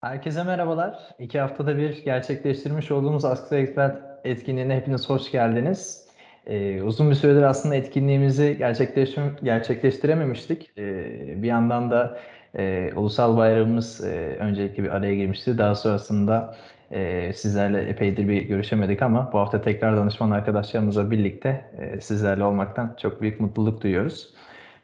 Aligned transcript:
Herkese 0.00 0.44
merhabalar. 0.44 0.98
İki 1.18 1.40
haftada 1.40 1.76
bir 1.76 2.04
gerçekleştirmiş 2.04 2.90
olduğumuz 2.90 3.24
Ask 3.24 3.52
Expert 3.52 4.02
etkinliğine 4.24 4.76
hepiniz 4.76 5.10
hoş 5.10 5.30
geldiniz. 5.30 6.06
Ee, 6.46 6.82
uzun 6.82 7.10
bir 7.10 7.14
süredir 7.14 7.42
aslında 7.42 7.74
etkinliğimizi 7.74 8.56
gerçekleştir 8.58 9.22
gerçekleştirememiştik. 9.42 10.70
Ee, 10.78 11.42
bir 11.42 11.48
yandan 11.48 11.90
da 11.90 12.20
e, 12.54 12.92
Ulusal 12.96 13.36
Bayramımız 13.36 14.04
e, 14.04 14.36
öncelikle 14.38 14.82
bir 14.82 14.88
araya 14.88 15.14
girmişti. 15.14 15.58
Daha 15.58 15.74
sonrasında 15.74 16.56
e, 16.90 17.32
sizlerle 17.32 17.82
epeydir 17.82 18.28
bir 18.28 18.42
görüşemedik 18.42 19.02
ama 19.02 19.30
bu 19.32 19.38
hafta 19.38 19.62
tekrar 19.62 19.96
danışman 19.96 20.30
arkadaşlarımızla 20.30 21.10
birlikte 21.10 21.64
e, 21.78 22.00
sizlerle 22.00 22.44
olmaktan 22.44 22.96
çok 23.00 23.22
büyük 23.22 23.40
mutluluk 23.40 23.82
duyuyoruz. 23.82 24.34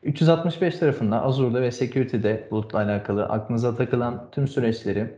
365 0.02 0.78
tarafında 0.78 1.22
Azure'da 1.22 1.62
ve 1.62 1.70
Security'de 1.70 2.48
bulutla 2.50 2.78
alakalı 2.78 3.26
aklınıza 3.26 3.76
takılan 3.76 4.30
tüm 4.32 4.48
süreçleri 4.48 5.14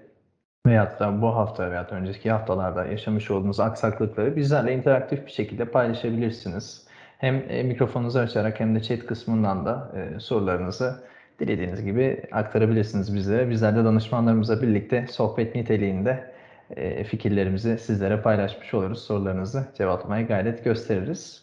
veyahut 0.67 1.01
da 1.01 1.23
bu 1.23 1.37
hafta 1.37 1.71
veya 1.71 1.87
önceki 1.91 2.31
haftalarda 2.31 2.87
yaşamış 2.87 3.31
olduğunuz 3.31 3.61
aksaklıkları 3.61 4.37
bizlerle 4.37 4.75
interaktif 4.75 5.27
bir 5.27 5.31
şekilde 5.31 5.65
paylaşabilirsiniz. 5.65 6.87
Hem 7.19 7.45
e, 7.49 7.63
mikrofonunuzu 7.63 8.19
açarak 8.19 8.61
hem 8.61 8.75
de 8.75 8.83
chat 8.83 9.07
kısmından 9.07 9.67
da 9.67 9.93
e, 9.97 10.21
sorularınızı 10.21 11.05
dilediğiniz 11.39 11.85
gibi 11.85 12.23
aktarabilirsiniz 12.33 13.15
bizlere. 13.15 13.51
Bizler 13.51 13.77
de 13.77 13.85
danışmanlarımızla 13.85 14.63
birlikte 14.63 15.07
sohbet 15.11 15.55
niteliğinde 15.55 16.35
e, 16.71 17.05
fikirlerimizi 17.05 17.79
sizlere 17.79 18.21
paylaşmış 18.23 18.75
oluruz. 18.75 19.03
Sorularınızı 19.03 19.69
cevaplamaya 19.79 20.23
gayret 20.23 20.65
gösteririz. 20.65 21.43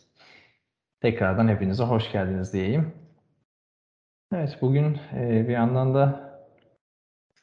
Tekrardan 1.02 1.48
hepinize 1.48 1.84
hoş 1.84 2.12
geldiniz 2.12 2.54
diyeyim. 2.54 3.05
Evet, 4.38 4.58
bugün 4.62 4.98
e, 5.14 5.46
bir 5.48 5.54
yandan 5.54 5.94
da 5.94 6.36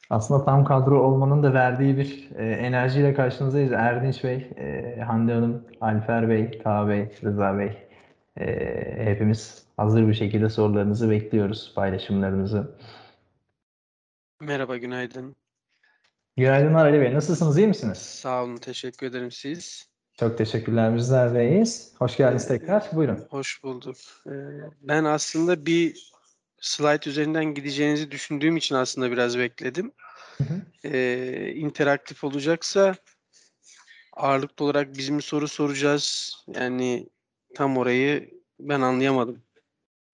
aslında 0.09 0.45
tam 0.45 0.65
kadro 0.65 1.03
olmanın 1.03 1.43
da 1.43 1.53
verdiği 1.53 1.97
bir 1.97 2.29
e, 2.35 2.51
enerjiyle 2.51 3.13
karşınızdayız. 3.13 3.71
Erdinç 3.71 4.23
Bey, 4.23 4.35
e, 4.35 4.99
Hande 5.01 5.33
Hanım, 5.33 5.67
Alfer 5.81 6.29
Bey, 6.29 6.61
Taha 6.63 6.87
Bey, 6.87 7.09
Rıza 7.23 7.57
Bey. 7.57 7.77
Hepimiz 9.05 9.65
hazır 9.77 10.07
bir 10.07 10.13
şekilde 10.13 10.49
sorularınızı 10.49 11.09
bekliyoruz, 11.09 11.73
paylaşımlarınızı. 11.75 12.77
Merhaba, 14.41 14.77
günaydın. 14.77 15.35
Günaydınlar 16.37 16.85
Ali 16.85 17.01
Bey. 17.01 17.13
Nasılsınız, 17.13 17.57
iyi 17.57 17.67
misiniz? 17.67 17.97
Sağ 17.97 18.43
olun, 18.43 18.57
teşekkür 18.57 19.07
ederim. 19.07 19.31
Siz? 19.31 19.89
Çok 20.19 20.37
teşekkürler, 20.37 20.95
bizler 20.95 21.33
de 21.33 21.49
iyiyiz. 21.49 21.93
Hoş 21.99 22.17
geldiniz 22.17 22.47
tekrar. 22.47 22.83
Buyurun. 22.93 23.19
Hoş 23.29 23.63
bulduk. 23.63 23.97
Ben 24.81 25.03
aslında 25.03 25.65
bir 25.65 26.12
slide 26.63 27.09
üzerinden 27.09 27.45
gideceğinizi 27.45 28.11
düşündüğüm 28.11 28.57
için 28.57 28.75
aslında 28.75 29.11
biraz 29.11 29.37
bekledim. 29.39 29.91
Hı 30.37 30.43
hı. 30.43 30.61
Ee, 30.83 31.51
interaktif 31.55 32.23
olacaksa 32.23 32.95
ağırlıklı 34.13 34.65
olarak 34.65 34.97
bizim 34.97 35.21
soru 35.21 35.47
soracağız. 35.47 36.35
Yani 36.55 37.09
tam 37.55 37.77
orayı 37.77 38.29
ben 38.59 38.81
anlayamadım. 38.81 39.41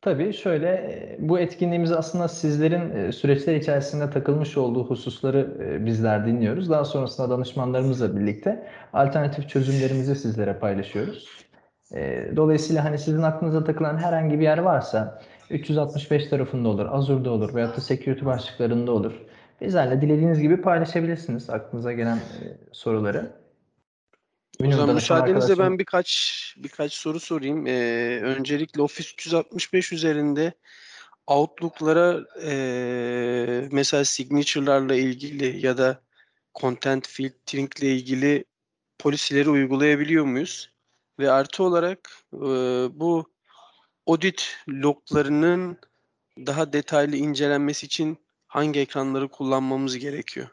Tabii 0.02 0.33
şöyle 0.33 1.16
bu 1.20 1.39
etkinliğimiz 1.39 1.92
aslında 1.92 2.27
sizlerin 2.27 3.11
süreçler 3.11 3.55
içerisinde 3.55 4.09
takılmış 4.09 4.58
olduğu 4.58 4.89
hususları 4.89 5.55
bizler 5.86 6.27
dinliyoruz. 6.27 6.70
Daha 6.70 6.86
sonrasında 6.86 7.30
danışmanlarımızla 7.30 8.20
birlikte 8.20 8.67
alternatif 8.94 9.50
çözümlerimizi 9.50 10.16
sizlere 10.16 10.53
paylaşıyoruz. 10.53 11.27
Dolayısıyla 12.36 12.83
hani 12.83 12.97
sizin 12.97 13.22
aklınıza 13.22 13.64
takılan 13.64 13.97
herhangi 13.97 14.39
bir 14.39 14.44
yer 14.44 14.58
varsa 14.58 15.22
365 15.50 16.28
tarafında 16.28 16.69
olur, 16.69 16.86
Azure'da 16.89 17.31
olur 17.31 17.55
veyahut 17.55 17.78
da 17.78 17.81
security 17.81 18.25
başlıklarında 18.25 18.92
olur. 18.92 19.14
Bizlerle 19.61 20.02
dilediğiniz 20.02 20.42
gibi 20.42 20.61
paylaşabilirsiniz 20.61 21.49
aklınıza 21.49 21.93
gelen 21.93 22.20
soruları. 22.71 23.32
O 24.65 24.71
zaman 24.71 24.95
müsaadenizle 24.95 25.58
ben 25.59 25.80
birkaç 25.80 26.55
birkaç 26.58 26.93
soru 26.93 27.20
sorayım. 27.20 27.67
Ee, 27.67 28.20
öncelikle 28.21 28.82
Office 28.82 29.09
365 29.14 29.93
üzerinde 29.93 30.54
Outlook'lara 31.27 32.26
e, 32.43 33.70
mesela 33.71 34.05
signature'larla 34.05 34.95
ilgili 34.95 35.65
ya 35.65 35.77
da 35.77 36.02
content 36.55 37.08
filtering 37.08 37.80
ile 37.80 37.95
ilgili 37.95 38.45
polisileri 38.99 39.49
uygulayabiliyor 39.49 40.26
muyuz? 40.26 40.71
Ve 41.20 41.32
artı 41.32 41.64
olarak 41.64 42.09
e, 42.33 42.39
bu 42.99 43.26
audit 44.09 44.58
loglarının 44.70 45.77
daha 46.37 46.73
detaylı 46.73 47.15
incelenmesi 47.15 47.86
için 47.86 48.17
hangi 48.47 48.80
ekranları 48.80 49.27
kullanmamız 49.27 49.97
gerekiyor? 49.97 50.47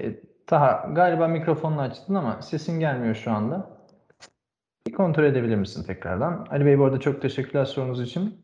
E, 0.00 0.20
Taha 0.46 0.88
galiba 0.94 1.28
mikrofonunu 1.28 1.80
açtın 1.80 2.14
ama 2.14 2.42
sesin 2.42 2.80
gelmiyor 2.80 3.14
şu 3.14 3.30
anda. 3.30 3.80
Bir 4.86 4.92
kontrol 4.92 5.24
edebilir 5.24 5.56
misin 5.56 5.84
tekrardan? 5.84 6.46
Ali 6.50 6.66
Bey 6.66 6.78
bu 6.78 6.84
arada 6.84 7.00
çok 7.00 7.22
teşekkürler 7.22 7.64
sorunuz 7.64 8.02
için. 8.02 8.43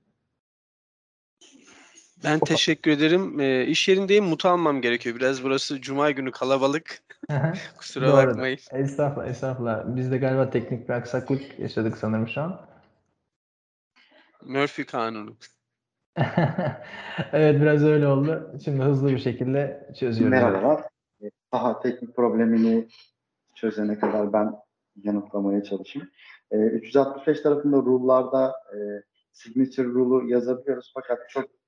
Ben 2.24 2.38
teşekkür 2.38 2.90
ederim. 2.90 3.40
E, 3.40 3.66
iş 3.66 3.88
yerindeyim. 3.88 4.24
Mut 4.24 4.46
almam 4.46 4.80
gerekiyor. 4.80 5.16
Biraz 5.16 5.42
burası 5.42 5.80
cuma 5.80 6.10
günü 6.10 6.30
kalabalık. 6.30 7.02
Kusura 7.78 8.08
Doğru. 8.08 8.16
bakmayın. 8.16 8.58
Estağfurullah, 8.72 9.30
estağfurullah. 9.30 9.84
Biz 9.86 10.12
de 10.12 10.18
galiba 10.18 10.50
teknik 10.50 10.88
bir 10.88 10.94
aksaklık 10.94 11.58
yaşadık 11.58 11.98
sanırım 11.98 12.28
şu 12.28 12.40
an. 12.40 12.60
Murphy 14.44 14.86
kanunu. 14.86 15.36
evet 17.32 17.60
biraz 17.60 17.84
öyle 17.84 18.06
oldu. 18.06 18.56
Şimdi 18.64 18.82
hızlı 18.82 19.08
bir 19.08 19.18
şekilde 19.18 19.88
çözüyoruz. 20.00 20.30
Merhabalar. 20.30 20.82
Daha 21.52 21.80
teknik 21.80 22.16
problemini 22.16 22.88
çözene 23.54 23.98
kadar 23.98 24.32
ben 24.32 24.52
yanıtlamaya 25.04 25.62
çalışayım. 25.62 26.08
E, 26.50 26.56
365 26.56 27.40
tarafında 27.40 27.76
rule'larda 27.76 28.54
e, 28.74 28.78
signature 29.32 29.86
rule'u 29.86 30.28
yazabiliyoruz 30.28 30.90
fakat 30.94 31.18
çok 31.28 31.59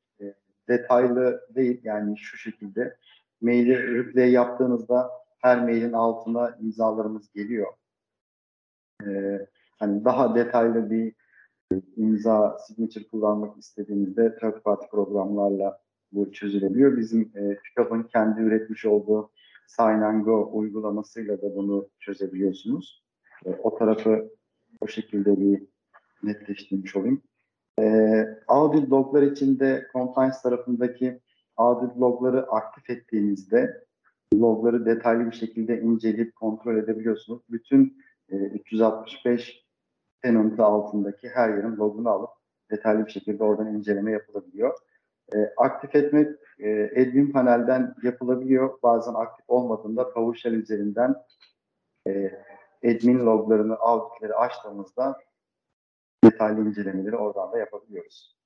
detaylı 0.68 1.40
değil. 1.54 1.80
Yani 1.84 2.18
şu 2.18 2.36
şekilde 2.36 2.96
maili 3.40 3.94
replay 3.94 4.30
yaptığınızda 4.30 5.10
her 5.38 5.62
mailin 5.62 5.92
altına 5.92 6.56
imzalarımız 6.60 7.32
geliyor. 7.32 7.72
E, 9.06 9.40
hani 9.78 10.04
daha 10.04 10.34
detaylı 10.34 10.90
bir 10.90 11.14
imza 11.96 12.58
signature 12.58 13.08
kullanmak 13.08 13.58
istediğinizde 13.58 14.36
third 14.36 14.62
party 14.62 14.86
programlarla 14.90 15.80
bu 16.12 16.32
çözülebiliyor. 16.32 16.96
Bizim 16.96 17.32
e, 17.34 17.58
Pickup'ın 17.58 18.02
kendi 18.02 18.40
üretmiş 18.40 18.84
olduğu 18.84 19.30
Sign 19.66 20.22
Go 20.24 20.50
uygulamasıyla 20.52 21.42
da 21.42 21.56
bunu 21.56 21.88
çözebiliyorsunuz. 22.00 23.04
E, 23.46 23.50
o 23.50 23.78
tarafı 23.78 24.30
o 24.80 24.86
şekilde 24.86 25.40
bir 25.40 25.62
netleştirmiş 26.22 26.96
olayım. 26.96 27.22
E, 27.80 28.26
audit 28.48 28.90
loglar 28.90 29.22
içinde 29.22 29.86
compliance 29.92 30.36
tarafındaki 30.42 31.20
audit 31.56 32.00
logları 32.00 32.46
aktif 32.50 32.90
ettiğinizde 32.90 33.84
logları 34.34 34.86
detaylı 34.86 35.26
bir 35.26 35.36
şekilde 35.36 35.80
inceleyip 35.80 36.36
kontrol 36.36 36.76
edebiliyorsunuz. 36.76 37.42
Bütün 37.50 38.02
e, 38.28 38.36
365 38.36 39.64
tenant'ı 40.22 40.64
altındaki 40.64 41.28
her 41.28 41.56
yerin 41.56 41.76
logunu 41.76 42.08
alıp 42.08 42.30
detaylı 42.70 43.06
bir 43.06 43.10
şekilde 43.10 43.44
oradan 43.44 43.74
inceleme 43.74 44.12
yapılabiliyor. 44.12 44.78
E, 45.34 45.52
aktif 45.56 45.94
etmek 45.94 46.28
e, 46.58 46.84
admin 47.02 47.32
panelden 47.32 47.94
yapılabiliyor. 48.02 48.78
Bazen 48.82 49.14
aktif 49.14 49.50
olmadığında 49.50 50.12
PowerShell 50.12 50.52
üzerinden 50.52 51.14
e, 52.08 52.32
admin 52.84 53.26
loglarını, 53.26 53.76
auditleri 53.76 54.34
açtığımızda 54.34 55.20
detaylı 56.24 56.68
incelemeleri 56.68 57.16
oradan 57.16 57.52
da 57.52 57.58
yapabiliyoruz. 57.58 58.36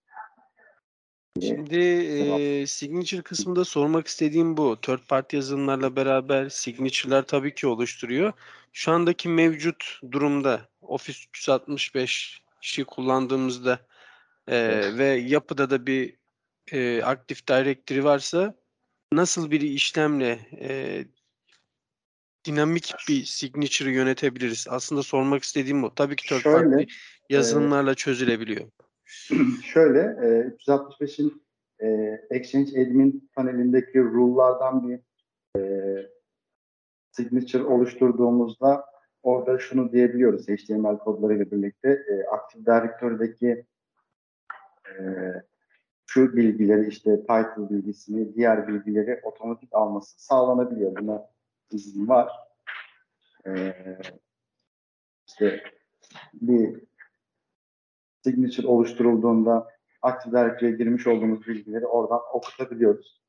Şimdi 1.40 1.78
e, 1.78 2.66
signature 2.66 3.22
kısmında 3.22 3.64
sormak 3.64 4.06
istediğim 4.06 4.56
bu. 4.56 4.80
Third 4.80 5.06
party 5.08 5.36
yazılımlarla 5.36 5.96
beraber 5.96 6.48
signature'lar 6.48 7.22
tabii 7.22 7.54
ki 7.54 7.66
oluşturuyor. 7.66 8.32
Şu 8.72 8.92
andaki 8.92 9.28
mevcut 9.28 10.00
durumda 10.12 10.68
Office 10.82 11.18
365 11.28 12.42
işi 12.62 12.84
kullandığımızda 12.84 13.78
e, 14.48 14.56
evet. 14.56 14.98
ve 14.98 15.04
yapıda 15.04 15.70
da 15.70 15.86
bir 15.86 16.16
e, 16.72 17.02
Active 17.02 17.38
Directory 17.48 18.04
varsa 18.04 18.54
nasıl 19.12 19.50
bir 19.50 19.60
işlemle 19.60 20.38
e, 20.60 21.04
dinamik 22.44 22.94
bir 23.08 23.24
signature 23.24 23.92
yönetebiliriz? 23.92 24.66
Aslında 24.70 25.02
sormak 25.02 25.42
istediğim 25.42 25.82
bu. 25.82 25.94
Tabii 25.94 26.16
ki 26.16 26.28
third 26.28 26.42
party 26.42 26.92
yazılımlarla 27.30 27.90
e, 27.90 27.94
çözülebiliyor. 27.94 28.66
Şöyle, 29.64 30.00
e, 30.00 30.54
365'in 30.68 31.42
e, 31.82 32.20
Exchange 32.30 32.82
Admin 32.82 33.30
panelindeki 33.34 34.00
rule'lardan 34.00 34.88
bir 34.88 35.00
e, 35.60 35.62
signature 37.10 37.62
oluşturduğumuzda 37.62 38.84
orada 39.22 39.58
şunu 39.58 39.92
diyebiliyoruz 39.92 40.48
HTML 40.48 40.98
kodlarıyla 40.98 41.50
birlikte 41.50 41.88
e, 41.88 42.26
Active 42.26 42.66
Directory'deki 42.66 43.64
e, 44.88 45.02
şu 46.06 46.36
bilgileri 46.36 46.88
işte 46.88 47.20
title 47.20 47.70
bilgisini, 47.70 48.34
diğer 48.34 48.68
bilgileri 48.68 49.20
otomatik 49.22 49.74
alması 49.74 50.24
sağlanabiliyor. 50.24 50.96
Buna 50.96 51.26
izin 51.70 52.08
var. 52.08 52.32
E, 53.46 53.74
işte 55.28 55.62
bir 56.34 56.85
signature 58.26 58.66
oluşturulduğunda 58.66 59.68
Active 60.02 60.32
Directory'e 60.32 60.70
girmiş 60.70 61.06
olduğumuz 61.06 61.46
bilgileri 61.46 61.86
oradan 61.86 62.20
okutabiliyoruz. 62.32 63.20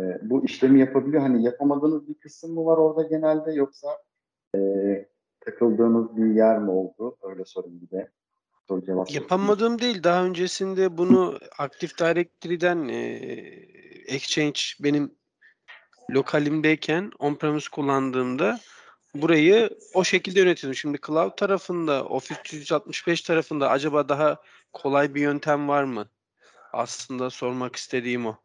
E, 0.00 0.02
bu 0.22 0.44
işlemi 0.44 0.80
yapabiliyor. 0.80 1.22
Hani 1.22 1.44
yapamadığınız 1.44 2.08
bir 2.08 2.14
kısım 2.14 2.54
mı 2.54 2.64
var 2.64 2.76
orada 2.76 3.02
genelde 3.02 3.52
yoksa 3.52 3.88
e, 4.56 4.60
takıldığınız 5.40 6.16
bir 6.16 6.34
yer 6.34 6.58
mi 6.58 6.70
oldu? 6.70 7.16
Öyle 7.22 7.44
sorayım 7.44 7.80
bir 7.80 7.90
de. 7.90 8.10
Soru 8.68 8.84
cevap. 8.84 9.10
Yapamadığım 9.10 9.78
değil. 9.78 10.02
Daha 10.02 10.24
öncesinde 10.24 10.98
bunu 10.98 11.38
Active 11.58 11.90
Directory'den 11.98 12.88
e, 12.88 12.98
Exchange 14.06 14.60
benim 14.80 15.14
lokalimdeyken 16.10 17.10
on-premise 17.18 17.70
kullandığımda 17.70 18.58
burayı 19.14 19.70
o 19.94 20.04
şekilde 20.04 20.40
yönetiyordum. 20.40 20.74
Şimdi 20.74 20.98
cloud 21.06 21.36
tarafında, 21.36 22.04
Office 22.04 22.40
365 22.56 23.22
tarafında 23.22 23.70
acaba 23.70 24.08
daha 24.08 24.36
kolay 24.72 25.14
bir 25.14 25.20
yöntem 25.20 25.68
var 25.68 25.84
mı? 25.84 26.06
Aslında 26.72 27.30
sormak 27.30 27.76
istediğim 27.76 28.26
o. 28.26 28.36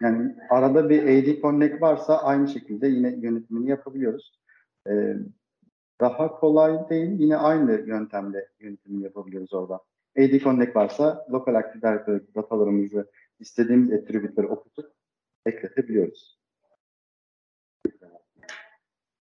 Yani 0.00 0.36
arada 0.50 0.90
bir 0.90 1.02
AD 1.02 1.40
Connect 1.40 1.82
varsa 1.82 2.18
aynı 2.18 2.48
şekilde 2.48 2.88
yine 2.88 3.08
yönetimini 3.08 3.70
yapabiliyoruz. 3.70 4.32
Ee, 4.88 5.16
daha 6.00 6.40
kolay 6.40 6.88
değil, 6.90 7.10
yine 7.18 7.36
aynı 7.36 7.72
yöntemle 7.72 8.48
yönetimini 8.60 9.04
yapabiliyoruz 9.04 9.52
orada. 9.52 9.74
AD 10.18 10.38
Connect 10.38 10.76
varsa 10.76 11.26
Active 11.32 11.82
Directory 11.82 12.20
datalarımızı 12.34 13.10
istediğimiz 13.40 13.92
attribute'leri 13.92 14.46
okutup 14.46 14.92
ekletebiliyoruz. 15.46 16.39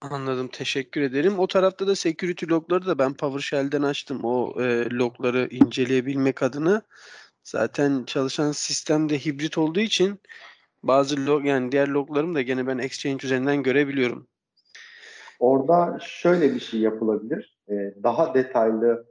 Anladım. 0.02 0.48
Teşekkür 0.48 1.02
ederim. 1.02 1.40
O 1.40 1.48
tarafta 1.48 1.88
da 1.88 1.96
security 1.96 2.46
logları 2.46 2.86
da 2.86 2.98
ben 3.00 3.14
PowerShell'den 3.14 3.82
açtım. 3.82 4.20
O 4.24 4.62
e, 4.62 4.90
logları 4.90 5.48
inceleyebilmek 5.52 6.44
adına. 6.44 6.82
Zaten 7.44 8.04
çalışan 8.06 8.52
sistem 8.52 9.10
de 9.10 9.18
hibrit 9.18 9.58
olduğu 9.58 9.80
için 9.80 10.20
bazı 10.84 11.26
log 11.26 11.46
yani 11.46 11.72
diğer 11.72 11.88
loglarımı 11.88 12.36
da 12.36 12.42
gene 12.42 12.68
ben 12.68 12.78
Exchange 12.78 13.26
üzerinden 13.28 13.64
görebiliyorum. 13.64 14.28
Orada 15.40 16.00
şöyle 16.02 16.56
bir 16.56 16.60
şey 16.60 16.80
yapılabilir. 16.80 17.58
Ee, 17.70 17.94
daha 18.04 18.34
detaylı 18.34 19.06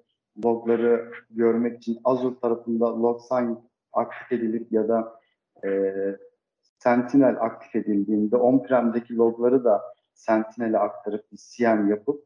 logları 0.45 1.13
görmek 1.31 1.77
için 1.77 2.01
Azure 2.05 2.41
tarafında 2.43 3.03
log 3.03 3.21
sign 3.29 3.55
aktif 3.93 4.33
edilip 4.33 4.73
ya 4.73 4.89
da 4.89 5.21
e, 5.65 5.93
Sentinel 6.79 7.37
aktif 7.41 7.77
edildiğinde 7.77 8.37
on-prem'deki 8.37 9.17
logları 9.17 9.65
da 9.65 9.94
Sentinel'e 10.15 10.79
aktarıp 10.79 11.33
bir 11.33 11.37
CM 11.37 11.89
yapıp 11.89 12.25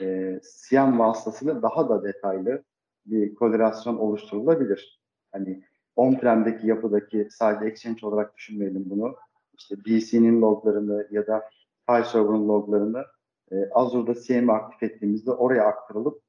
e, 0.00 0.40
CM 0.42 0.98
vasıtasıyla 0.98 1.62
daha 1.62 1.88
da 1.88 2.04
detaylı 2.04 2.64
bir 3.06 3.34
korelasyon 3.34 3.96
oluşturulabilir. 3.96 5.00
Hani 5.32 5.64
on-prem'deki 5.96 6.66
yapıdaki 6.66 7.28
sadece 7.30 7.70
Exchange 7.70 8.06
olarak 8.06 8.36
düşünmeyelim 8.36 8.90
bunu. 8.90 9.16
İşte 9.58 9.76
BC'nin 9.84 10.42
loglarını 10.42 11.08
ya 11.10 11.26
da 11.26 11.50
file 11.86 12.04
server'ın 12.04 12.48
loglarını 12.48 13.04
e, 13.52 13.70
Azure'da 13.70 14.14
CM'i 14.20 14.52
aktif 14.52 14.82
ettiğimizde 14.82 15.30
oraya 15.30 15.64
aktarılıp 15.64 16.22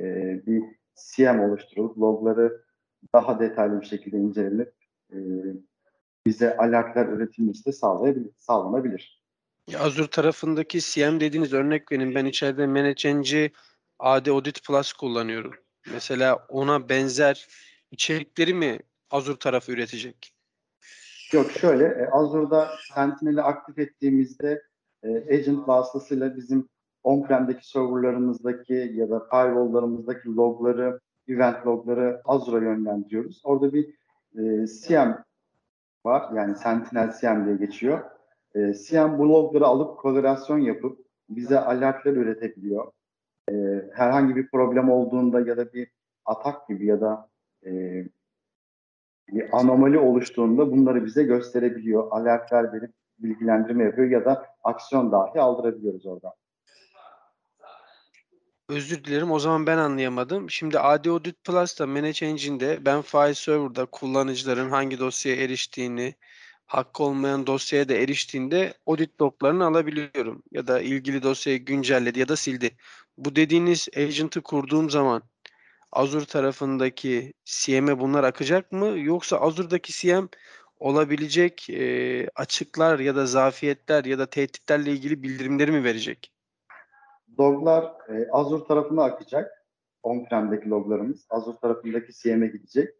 e, 0.00 0.02
bir 0.46 0.62
CM 0.94 1.40
oluşturulup 1.40 1.98
logları 1.98 2.64
daha 3.14 3.40
detaylı 3.40 3.80
bir 3.80 3.86
şekilde 3.86 4.16
incelenip 4.16 4.74
e, 5.12 5.18
bize 6.26 6.56
alertler 6.56 7.06
üretilmesi 7.06 7.66
de 7.66 7.72
sağlayabilir, 7.72 8.30
sağlanabilir. 8.36 9.19
Ya 9.70 9.80
Azure 9.80 10.06
tarafındaki 10.06 10.80
CM 10.80 11.20
dediğiniz 11.20 11.52
örnek 11.52 11.90
benim. 11.90 12.14
Ben 12.14 12.24
içeride 12.24 12.66
Manage 12.66 13.50
AD 13.98 14.26
Audit 14.26 14.66
Plus 14.66 14.92
kullanıyorum. 14.92 15.54
Mesela 15.92 16.46
ona 16.48 16.88
benzer 16.88 17.48
içerikleri 17.90 18.54
mi 18.54 18.78
Azure 19.10 19.38
tarafı 19.38 19.72
üretecek? 19.72 20.34
Yok 21.32 21.50
şöyle, 21.50 21.84
e, 21.84 22.08
Azure'da 22.12 22.70
Sentinel'i 22.94 23.42
aktif 23.42 23.78
ettiğimizde 23.78 24.62
e, 25.02 25.08
agent 25.08 25.68
vasıtasıyla 25.68 26.36
bizim 26.36 26.68
on-prem'deki 27.04 27.68
serverlarımızdaki 27.68 28.92
ya 28.94 29.10
da 29.10 29.20
firewall'larımızdaki 29.30 30.36
logları, 30.36 31.00
event 31.28 31.66
logları 31.66 32.20
Azure'a 32.24 32.64
yönlendiriyoruz. 32.64 33.40
Orada 33.44 33.72
bir 33.72 33.88
e, 34.38 34.66
CM 34.66 35.24
var. 36.04 36.32
Yani 36.34 36.56
Sentinel 36.56 37.14
CM 37.20 37.46
diye 37.46 37.56
geçiyor. 37.56 38.19
E, 38.54 38.74
CM 38.74 39.18
bu 39.18 39.66
alıp 39.66 39.98
korelasyon 39.98 40.58
yapıp 40.58 40.98
bize 41.28 41.60
alertler 41.60 42.12
üretebiliyor. 42.12 42.92
E, 43.50 43.54
herhangi 43.94 44.36
bir 44.36 44.50
problem 44.50 44.90
olduğunda 44.90 45.40
ya 45.40 45.56
da 45.56 45.72
bir 45.72 45.90
atak 46.24 46.68
gibi 46.68 46.86
ya 46.86 47.00
da 47.00 47.28
e, 47.66 47.70
bir 49.28 49.58
anomali 49.58 49.98
oluştuğunda 49.98 50.72
bunları 50.72 51.04
bize 51.04 51.22
gösterebiliyor. 51.22 52.08
Alertler 52.10 52.72
verip 52.72 52.92
bilgilendirme 53.18 53.84
yapıyor 53.84 54.10
ya 54.10 54.24
da 54.24 54.46
aksiyon 54.64 55.12
dahi 55.12 55.40
aldırabiliyoruz 55.40 56.06
oradan. 56.06 56.32
Özür 58.68 59.04
dilerim 59.04 59.30
o 59.30 59.38
zaman 59.38 59.66
ben 59.66 59.78
anlayamadım. 59.78 60.50
Şimdi 60.50 60.78
AD 60.78 61.06
Audit 61.06 61.44
Plus'ta 61.44 61.86
Manage 61.86 62.26
Engine'de 62.26 62.84
ben 62.84 63.02
file 63.02 63.34
server'da 63.34 63.86
kullanıcıların 63.86 64.70
hangi 64.70 64.98
dosyaya 64.98 65.44
eriştiğini, 65.44 66.14
hakkı 66.70 67.02
olmayan 67.02 67.46
dosyaya 67.46 67.88
da 67.88 67.94
eriştiğinde 67.94 68.74
audit 68.86 69.20
loglarını 69.20 69.64
alabiliyorum. 69.64 70.42
Ya 70.50 70.66
da 70.66 70.80
ilgili 70.80 71.22
dosyayı 71.22 71.64
güncelledi 71.64 72.18
ya 72.18 72.28
da 72.28 72.36
sildi. 72.36 72.70
Bu 73.18 73.36
dediğiniz 73.36 73.88
agent'ı 73.96 74.40
kurduğum 74.40 74.90
zaman 74.90 75.22
Azure 75.92 76.24
tarafındaki 76.24 77.32
CM'e 77.44 78.00
bunlar 78.00 78.24
akacak 78.24 78.72
mı? 78.72 78.98
Yoksa 78.98 79.36
Azure'daki 79.36 79.92
CM 79.92 80.28
olabilecek 80.78 81.70
e, 81.70 82.28
açıklar 82.34 82.98
ya 82.98 83.16
da 83.16 83.26
zafiyetler 83.26 84.04
ya 84.04 84.18
da 84.18 84.26
tehditlerle 84.26 84.92
ilgili 84.92 85.22
bildirimleri 85.22 85.72
mi 85.72 85.84
verecek? 85.84 86.32
Loglar 87.38 87.84
e, 87.84 88.28
Azure 88.32 88.64
tarafına 88.64 89.04
akacak. 89.04 89.50
On-prem'deki 90.02 90.70
loglarımız 90.70 91.26
Azure 91.30 91.56
tarafındaki 91.62 92.12
CM'e 92.12 92.46
gidecek. 92.46 92.99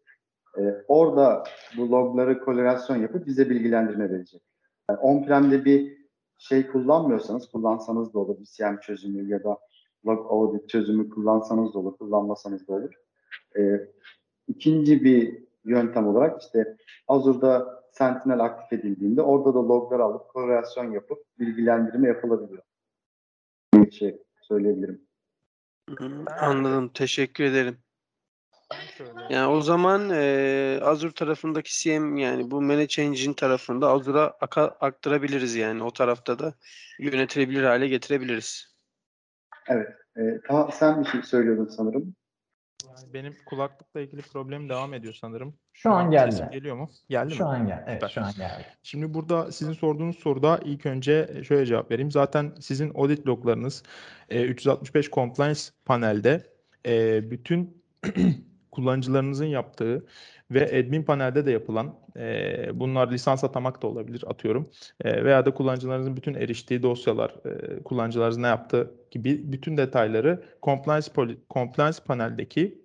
E, 0.57 0.61
orada 0.87 1.43
bu 1.77 1.91
logları 1.91 2.39
korelasyon 2.39 2.97
yapıp 2.97 3.27
bize 3.27 3.49
bilgilendirme 3.49 4.09
verecek. 4.09 4.41
Yani 4.89 4.99
on-prem'de 4.99 5.65
bir 5.65 6.01
şey 6.37 6.67
kullanmıyorsanız, 6.67 7.49
kullansanız 7.49 8.13
da 8.13 8.19
olur 8.19 8.39
bir 8.39 8.45
CM 8.45 8.79
çözümü 8.81 9.29
ya 9.29 9.43
da 9.43 9.57
log 10.05 10.31
audit 10.31 10.69
çözümü 10.69 11.09
kullansanız 11.09 11.73
da 11.73 11.79
olur, 11.79 11.97
kullanmasanız 11.97 12.67
da 12.67 12.73
olur. 12.73 12.93
E, 13.57 13.87
ikinci 14.47 15.03
bir 15.03 15.43
yöntem 15.65 16.07
olarak 16.07 16.41
işte 16.41 16.77
Azure'da 17.07 17.81
Sentinel 17.91 18.39
aktif 18.39 18.79
edildiğinde 18.79 19.21
orada 19.21 19.53
da 19.53 19.67
logları 19.67 20.03
alıp 20.03 20.29
korelasyon 20.29 20.91
yapıp 20.91 21.19
bilgilendirme 21.39 22.07
yapılabiliyor. 22.07 22.63
Bir 23.75 23.91
şey 23.91 24.21
söyleyebilirim. 24.41 25.01
Anladım. 26.39 26.89
Teşekkür 26.93 27.43
ederim. 27.43 27.77
Yani 29.29 29.47
o 29.47 29.61
zaman 29.61 30.09
e, 30.13 30.79
Azure 30.83 31.11
tarafındaki 31.11 31.83
CM 31.83 32.17
yani 32.17 32.51
bu 32.51 32.61
Manage 32.61 33.01
Engine 33.01 33.33
tarafında 33.35 33.89
Azure'a 33.89 34.37
aktarabiliriz 34.79 35.55
yani 35.55 35.83
o 35.83 35.91
tarafta 35.91 36.39
da 36.39 36.53
yönetilebilir 36.99 37.63
hale 37.63 37.87
getirebiliriz. 37.87 38.75
Evet. 39.67 39.89
E, 40.17 40.21
ta, 40.47 40.71
sen 40.71 41.03
bir 41.03 41.09
şey 41.09 41.21
söylüyordun 41.21 41.65
sanırım. 41.65 42.15
Yani 42.87 43.13
benim 43.13 43.35
kulaklıkla 43.45 44.01
ilgili 44.01 44.21
problemim 44.21 44.69
devam 44.69 44.93
ediyor 44.93 45.13
sanırım. 45.13 45.57
Şu 45.73 45.91
an 45.91 46.11
geldi. 46.11 46.31
Sesim 46.31 46.49
geliyor 46.51 46.75
mu? 46.75 46.89
Geldi 47.09 47.33
Şu 47.33 47.43
mi? 47.43 47.49
an 47.49 47.67
gel. 47.67 47.83
Evet, 47.87 48.09
şu 48.09 48.21
an 48.21 48.31
geldi. 48.37 48.65
Şimdi 48.83 49.13
burada 49.13 49.51
sizin 49.51 49.73
sorduğunuz 49.73 50.19
soruda 50.19 50.59
ilk 50.63 50.85
önce 50.85 51.43
şöyle 51.47 51.65
cevap 51.65 51.91
vereyim. 51.91 52.11
Zaten 52.11 52.55
sizin 52.59 52.93
audit 52.95 53.27
loglarınız 53.27 53.83
e, 54.29 54.43
365 54.43 55.09
Compliance 55.09 55.61
panelde 55.85 56.51
e, 56.85 57.31
bütün 57.31 57.83
kullanıcılarınızın 58.71 59.45
yaptığı 59.45 60.05
ve 60.51 60.79
admin 60.79 61.03
panelde 61.03 61.45
de 61.45 61.51
yapılan 61.51 61.95
e, 62.17 62.79
bunlar 62.79 63.11
lisans 63.11 63.43
atamak 63.43 63.81
da 63.81 63.87
olabilir 63.87 64.23
atıyorum 64.27 64.69
E, 65.03 65.23
veya 65.25 65.45
da 65.45 65.53
kullanıcılarınızın 65.53 66.17
bütün 66.17 66.33
eriştiği 66.33 66.83
dosyalar 66.83 67.35
e, 67.45 67.83
kullanıcılarınız 67.83 68.37
ne 68.37 68.47
yaptı 68.47 68.95
gibi 69.11 69.51
bütün 69.51 69.77
detayları 69.77 70.43
compliance, 70.63 71.07
compliance 71.49 71.97
paneldeki 72.05 72.81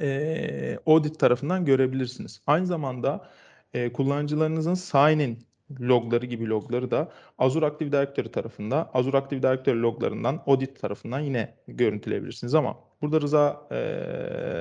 e, 0.00 0.78
audit 0.86 1.18
tarafından 1.18 1.64
görebilirsiniz. 1.64 2.42
Aynı 2.46 2.66
zamanda 2.66 3.28
e, 3.74 3.92
kullanıcılarınızın 3.92 4.74
sign-in 4.74 5.48
logları 5.80 6.26
gibi 6.26 6.48
logları 6.48 6.90
da 6.90 7.12
Azure 7.38 7.66
Active 7.66 7.92
Directory 7.92 8.30
tarafında, 8.30 8.90
Azure 8.94 9.16
Active 9.16 9.42
Directory 9.42 9.82
loglarından 9.82 10.42
audit 10.46 10.80
tarafından 10.80 11.20
yine 11.20 11.54
görüntüleyebilirsiniz 11.68 12.54
ama 12.54 12.87
burada 13.02 13.20
Rıza 13.20 13.66
e, 13.70 13.76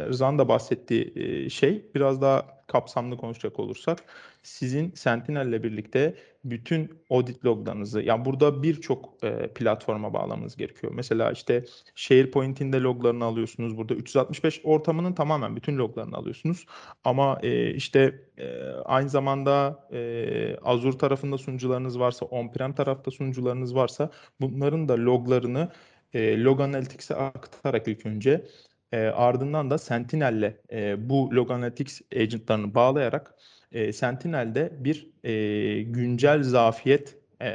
Rıza'nın 0.07 0.39
da 0.39 0.47
bahsettiği 0.47 1.49
şey 1.49 1.85
biraz 1.95 2.21
daha 2.21 2.57
kapsamlı 2.67 3.17
konuşacak 3.17 3.59
olursak 3.59 4.03
sizin 4.43 4.91
Sentinel 4.91 5.47
ile 5.47 5.63
birlikte 5.63 6.15
bütün 6.43 6.99
audit 7.09 7.45
loglarınızı 7.45 8.01
yani 8.01 8.25
burada 8.25 8.63
birçok 8.63 9.23
e, 9.23 9.47
platforma 9.47 10.13
bağlamanız 10.13 10.57
gerekiyor. 10.57 10.93
Mesela 10.95 11.31
işte 11.31 11.65
SharePoint'in 11.95 12.73
de 12.73 12.81
loglarını 12.81 13.25
alıyorsunuz. 13.25 13.77
Burada 13.77 13.93
365 13.93 14.61
ortamının 14.63 15.13
tamamen 15.13 15.55
bütün 15.55 15.77
loglarını 15.77 16.15
alıyorsunuz. 16.15 16.65
Ama 17.03 17.39
e, 17.43 17.73
işte 17.73 18.19
e, 18.37 18.61
aynı 18.85 19.09
zamanda 19.09 19.87
e, 19.91 20.57
Azure 20.63 20.97
tarafında 20.97 21.37
sunucularınız 21.37 21.99
varsa, 21.99 22.25
on-prem 22.25 22.75
tarafta 22.75 23.11
sunucularınız 23.11 23.75
varsa 23.75 24.09
bunların 24.41 24.89
da 24.89 24.97
loglarını 24.97 25.69
e, 26.13 26.43
Log 26.43 26.61
Analytics'e 26.61 27.15
aktararak 27.15 27.87
ilk 27.87 28.05
önce 28.05 28.45
e, 28.91 28.97
ardından 29.05 29.69
da 29.69 29.77
Sentinel'le 29.77 30.53
e, 30.71 31.09
bu 31.09 31.35
Log 31.35 31.51
Analytics 31.51 32.01
agentlarını 32.15 32.75
bağlayarak 32.75 33.35
e, 33.71 33.93
Sentinel'de 33.93 34.71
bir 34.79 35.11
e, 35.23 35.81
güncel 35.81 36.43
zafiyet 36.43 37.17
e, 37.41 37.53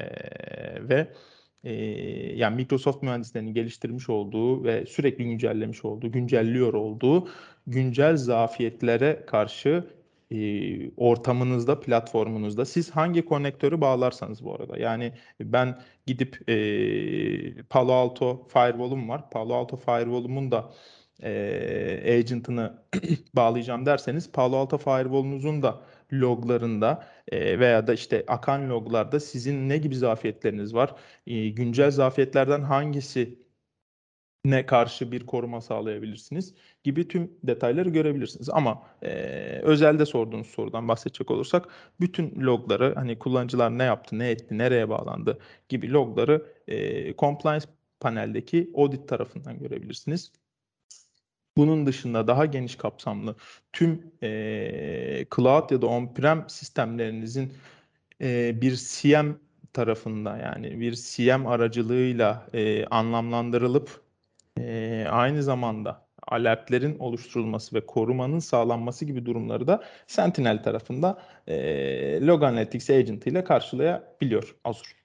ve 0.88 1.12
e, 1.64 1.72
yani 2.36 2.56
Microsoft 2.56 3.02
mühendislerinin 3.02 3.54
geliştirmiş 3.54 4.08
olduğu 4.08 4.64
ve 4.64 4.86
sürekli 4.86 5.24
güncellemiş 5.24 5.84
olduğu, 5.84 6.12
güncelliyor 6.12 6.74
olduğu 6.74 7.28
güncel 7.66 8.16
zafiyetlere 8.16 9.22
karşı 9.26 9.84
ortamınızda, 10.96 11.80
platformunuzda 11.80 12.64
siz 12.64 12.90
hangi 12.90 13.24
konektörü 13.24 13.80
bağlarsanız 13.80 14.44
bu 14.44 14.54
arada. 14.54 14.78
Yani 14.78 15.12
ben 15.40 15.80
gidip 16.06 16.48
e, 16.48 17.62
Palo 17.62 17.92
Alto 17.92 18.46
Firewall'um 18.48 19.08
var. 19.08 19.30
Palo 19.30 19.54
Alto 19.54 19.76
Firewall'umun 19.76 20.50
da 20.50 20.72
e, 21.22 22.18
agent'ını 22.18 22.82
bağlayacağım 23.34 23.86
derseniz 23.86 24.32
Palo 24.32 24.56
Alto 24.56 24.78
Firewall'unuzun 24.78 25.62
da 25.62 25.82
loglarında 26.12 27.06
e, 27.32 27.58
veya 27.58 27.86
da 27.86 27.94
işte 27.94 28.24
akan 28.28 28.70
loglarda 28.70 29.20
sizin 29.20 29.68
ne 29.68 29.78
gibi 29.78 29.96
zafiyetleriniz 29.96 30.74
var? 30.74 30.94
E, 31.26 31.48
güncel 31.48 31.90
zafiyetlerden 31.90 32.62
hangisi 32.62 33.42
ne 34.44 34.66
karşı 34.66 35.12
bir 35.12 35.26
koruma 35.26 35.60
sağlayabilirsiniz 35.60 36.54
gibi 36.84 37.08
tüm 37.08 37.30
detayları 37.44 37.88
görebilirsiniz. 37.88 38.50
Ama 38.50 38.82
e, 39.02 39.08
özelde 39.62 40.06
sorduğunuz 40.06 40.46
sorudan 40.46 40.88
bahsedecek 40.88 41.30
olursak 41.30 41.68
bütün 42.00 42.40
logları 42.40 42.94
hani 42.94 43.18
kullanıcılar 43.18 43.78
ne 43.78 43.84
yaptı, 43.84 44.18
ne 44.18 44.30
etti, 44.30 44.58
nereye 44.58 44.88
bağlandı 44.88 45.38
gibi 45.68 45.92
logları 45.92 46.46
e, 46.68 47.16
compliance 47.16 47.66
paneldeki 48.00 48.70
audit 48.76 49.08
tarafından 49.08 49.58
görebilirsiniz. 49.58 50.32
Bunun 51.56 51.86
dışında 51.86 52.26
daha 52.26 52.46
geniş 52.46 52.76
kapsamlı 52.76 53.36
tüm 53.72 54.12
e, 54.22 55.26
cloud 55.36 55.70
ya 55.70 55.82
da 55.82 55.86
on-prem 55.86 56.44
sistemlerinizin 56.48 57.52
e, 58.20 58.60
bir 58.60 58.76
CM 58.76 59.30
tarafında 59.72 60.36
yani 60.36 60.80
bir 60.80 60.94
CM 60.94 61.46
aracılığıyla 61.46 62.46
e, 62.54 62.86
anlamlandırılıp 62.86 64.02
e, 64.58 65.06
aynı 65.10 65.42
zamanda 65.42 66.06
alertlerin 66.32 66.98
oluşturulması 66.98 67.76
ve 67.76 67.86
korumanın 67.86 68.38
sağlanması 68.38 69.04
gibi 69.04 69.26
durumları 69.26 69.66
da 69.66 69.84
Sentinel 70.06 70.62
tarafında 70.62 71.22
e, 71.46 71.56
Log 72.26 72.42
Analytics 72.42 72.90
Agent 72.90 73.26
ile 73.26 73.44
karşılayabiliyor 73.44 74.56
Azure. 74.64 75.02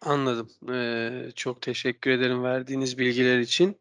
Anladım. 0.00 0.50
Ee, 0.72 1.30
çok 1.34 1.62
teşekkür 1.62 2.10
ederim 2.10 2.42
verdiğiniz 2.42 2.98
bilgiler 2.98 3.38
için. 3.38 3.80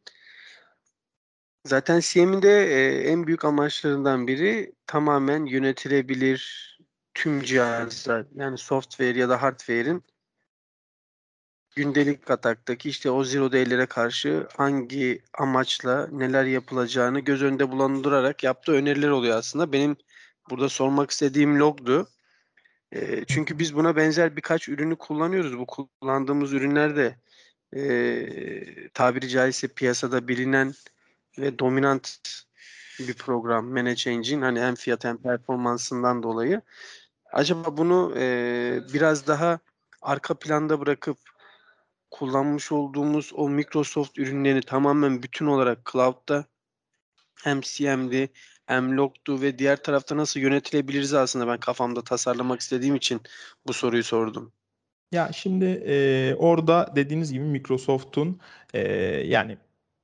Zaten 1.65 1.99
CM'in 1.99 2.41
de 2.41 2.65
e, 2.65 3.09
en 3.09 3.27
büyük 3.27 3.45
amaçlarından 3.45 4.27
biri 4.27 4.73
tamamen 4.87 5.45
yönetilebilir 5.45 6.71
tüm 7.13 7.41
cihazlar 7.41 8.25
yani 8.35 8.57
software 8.57 9.19
ya 9.19 9.29
da 9.29 9.41
hardware'in 9.41 10.03
gündelik 11.75 12.31
ataktaki 12.31 12.89
işte 12.89 13.11
o 13.11 13.23
zero 13.23 13.51
day'lere 13.51 13.85
karşı 13.85 14.47
hangi 14.57 15.21
amaçla 15.33 16.07
neler 16.11 16.45
yapılacağını 16.45 17.19
göz 17.19 17.43
önünde 17.43 17.71
bulundurarak 17.71 18.43
yaptığı 18.43 18.71
öneriler 18.71 19.09
oluyor 19.09 19.37
aslında. 19.37 19.71
Benim 19.71 19.95
burada 20.49 20.69
sormak 20.69 21.11
istediğim 21.11 21.59
logdu. 21.59 22.07
E, 22.91 23.25
çünkü 23.25 23.59
biz 23.59 23.75
buna 23.75 23.95
benzer 23.95 24.35
birkaç 24.35 24.69
ürünü 24.69 24.95
kullanıyoruz. 24.95 25.57
Bu 25.57 25.65
kullandığımız 25.65 26.53
ürünler 26.53 26.95
de 26.95 27.15
e, 27.75 28.89
tabiri 28.89 29.29
caizse 29.29 29.67
piyasada 29.67 30.27
bilinen 30.27 30.73
ve 31.39 31.59
dominant 31.59 32.17
bir 32.99 33.13
program 33.13 33.65
Manage 33.65 34.11
Engine 34.11 34.45
hani 34.45 34.59
hem 34.59 34.75
fiyat 34.75 35.03
hem 35.03 35.17
performansından 35.17 36.23
dolayı. 36.23 36.61
Acaba 37.33 37.77
bunu 37.77 38.13
e, 38.17 38.79
biraz 38.93 39.27
daha 39.27 39.59
arka 40.01 40.33
planda 40.33 40.79
bırakıp 40.79 41.17
kullanmış 42.19 42.71
olduğumuz 42.71 43.31
o 43.35 43.49
Microsoft 43.49 44.19
ürünlerini 44.19 44.61
tamamen 44.61 45.23
bütün 45.23 45.45
olarak 45.45 45.89
cloud'da 45.91 46.45
hem 47.43 47.61
CM'di 47.61 48.29
hem 48.65 48.97
log'du 48.97 49.41
ve 49.41 49.59
diğer 49.59 49.83
tarafta 49.83 50.17
nasıl 50.17 50.39
yönetilebiliriz 50.39 51.13
aslında 51.13 51.47
ben 51.47 51.59
kafamda 51.59 52.03
tasarlamak 52.03 52.61
istediğim 52.61 52.95
için 52.95 53.21
bu 53.67 53.73
soruyu 53.73 54.03
sordum. 54.03 54.51
Ya 55.11 55.31
şimdi 55.33 55.65
e, 55.65 56.35
orada 56.35 56.93
dediğiniz 56.95 57.33
gibi 57.33 57.43
Microsoft'un 57.43 58.39
e, 58.73 58.81
yani 59.27 59.57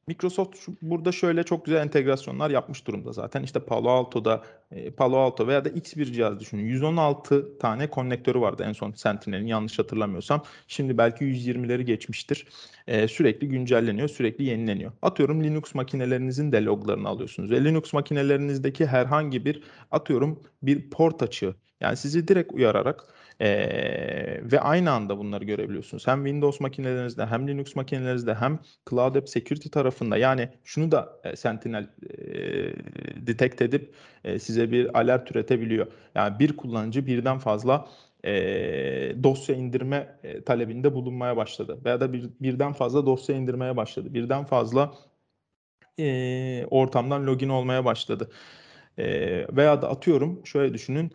Microsoft 0.08 0.68
burada 0.82 1.12
şöyle 1.12 1.44
çok 1.44 1.66
güzel 1.66 1.82
entegrasyonlar 1.82 2.50
yapmış 2.50 2.88
durumda 2.88 3.14
zaten. 3.14 3.44
İşte 3.44 3.60
Palo 3.60 3.90
Alto'da 3.90 4.44
e, 4.72 4.92
Palo 4.92 5.18
Alto 5.18 5.48
veya 5.48 5.66
da 5.66 5.70
X 5.70 5.96
bir 5.96 6.06
cihaz 6.06 6.40
düşünün. 6.40 6.66
116 6.66 7.58
tane 7.60 7.90
konnektörü 7.90 8.42
vardı 8.42 8.64
en 8.68 8.74
son 8.74 8.92
Sentinel'in 8.92 9.48
yanlış 9.48 9.80
hatırlamıyorsam. 9.80 10.44
Şimdi 10.68 10.98
belki 10.98 11.26
120'leri 11.26 11.82
geçmiştir. 11.82 12.48
E, 12.88 13.08
sürekli 13.08 13.50
güncelleniyor, 13.50 14.08
sürekli 14.08 14.44
yenileniyor. 14.44 14.92
Atıyorum 15.02 15.44
Linux 15.44 15.76
makinelerinizin 15.76 16.52
de 16.52 16.64
loglarını 16.64 17.08
alıyorsunuz. 17.08 17.52
Ve 17.52 17.64
Linux 17.64 17.94
makinelerinizdeki 17.94 18.86
herhangi 18.86 19.46
bir 19.46 19.64
atıyorum 19.92 20.40
bir 20.64 20.90
port 20.90 21.24
açığı. 21.24 21.56
Yani 21.82 21.98
sizi 21.98 22.28
direkt 22.28 22.54
uyararak 22.54 23.06
ee, 23.42 24.40
ve 24.52 24.60
aynı 24.60 24.92
anda 24.92 25.18
bunları 25.18 25.46
görebiliyorsunuz. 25.46 26.08
Hem 26.08 26.26
Windows 26.26 26.60
makinelerinizde 26.60 27.26
hem 27.26 27.48
Linux 27.48 27.76
makinelerinizde 27.76 28.36
hem 28.36 28.60
Cloud 28.90 29.16
App 29.16 29.30
Security 29.30 29.70
tarafında 29.70 30.18
yani 30.18 30.50
şunu 30.64 30.92
da 30.92 31.20
e, 31.24 31.36
Sentinel 31.36 31.84
e, 31.84 32.28
detect 33.28 33.62
edip 33.62 33.96
e, 34.24 34.40
size 34.40 34.72
bir 34.72 34.98
alert 35.00 35.32
üretebiliyor. 35.32 35.88
Yani 36.16 36.40
bir 36.40 36.58
kullanıcı 36.58 37.08
birden 37.08 37.38
fazla 37.38 37.88
e, 38.26 38.34
dosya 39.24 39.56
indirme 39.56 40.20
e, 40.24 40.44
talebinde 40.44 40.94
bulunmaya 40.96 41.38
başladı. 41.38 41.80
Veya 41.86 42.02
da 42.02 42.14
bir, 42.14 42.30
birden 42.42 42.74
fazla 42.74 43.06
dosya 43.06 43.36
indirmeye 43.36 43.78
başladı. 43.78 44.14
Birden 44.14 44.46
fazla 44.46 44.94
e, 46.00 46.66
ortamdan 46.72 47.28
login 47.28 47.50
olmaya 47.50 47.86
başladı. 47.86 48.32
E, 48.98 49.06
veya 49.58 49.82
da 49.82 49.90
atıyorum 49.90 50.46
şöyle 50.46 50.74
düşünün 50.74 51.12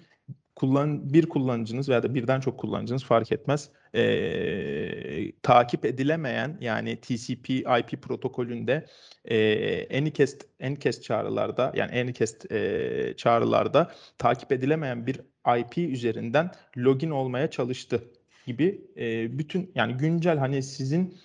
kullan 0.57 1.13
bir 1.13 1.29
kullanıcınız 1.29 1.89
veya 1.89 2.03
da 2.03 2.15
birden 2.15 2.41
çok 2.41 2.59
kullanıcınız 2.59 3.05
fark 3.05 3.33
etmez 3.33 3.71
e, 3.95 5.33
takip 5.43 5.85
edilemeyen 5.85 6.59
yani 6.61 6.97
TCP 7.01 7.51
IP 7.51 8.03
protokolünde 8.03 8.87
e, 9.25 9.99
Anycast 9.99 10.47
Anycast 10.63 11.03
çağrılarda 11.03 11.73
yani 11.77 12.01
Anycast 12.01 12.53
e, 12.53 13.15
çağrılarda 13.17 13.91
takip 14.19 14.53
edilemeyen 14.53 15.07
bir 15.07 15.21
IP 15.59 15.79
üzerinden 15.79 16.51
login 16.77 17.11
olmaya 17.11 17.51
çalıştı 17.51 18.05
gibi 18.47 18.81
e, 18.97 19.39
bütün 19.39 19.73
yani 19.75 19.95
güncel 19.95 20.39
hani 20.39 20.63
sizin 20.63 21.19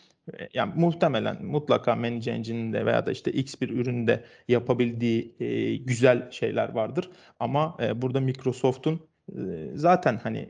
yani 0.54 0.74
muhtemelen 0.76 1.46
mutlaka 1.46 1.96
Manage 1.96 2.32
Engine'inde 2.32 2.86
veya 2.86 3.06
da 3.06 3.12
işte 3.12 3.32
X 3.32 3.62
bir 3.62 3.70
üründe 3.70 4.24
yapabildiği 4.48 5.36
e, 5.40 5.76
güzel 5.76 6.32
şeyler 6.32 6.70
vardır. 6.70 7.10
Ama 7.40 7.78
e, 7.82 8.02
burada 8.02 8.20
Microsoft'un 8.20 9.11
zaten 9.76 10.18
hani 10.18 10.50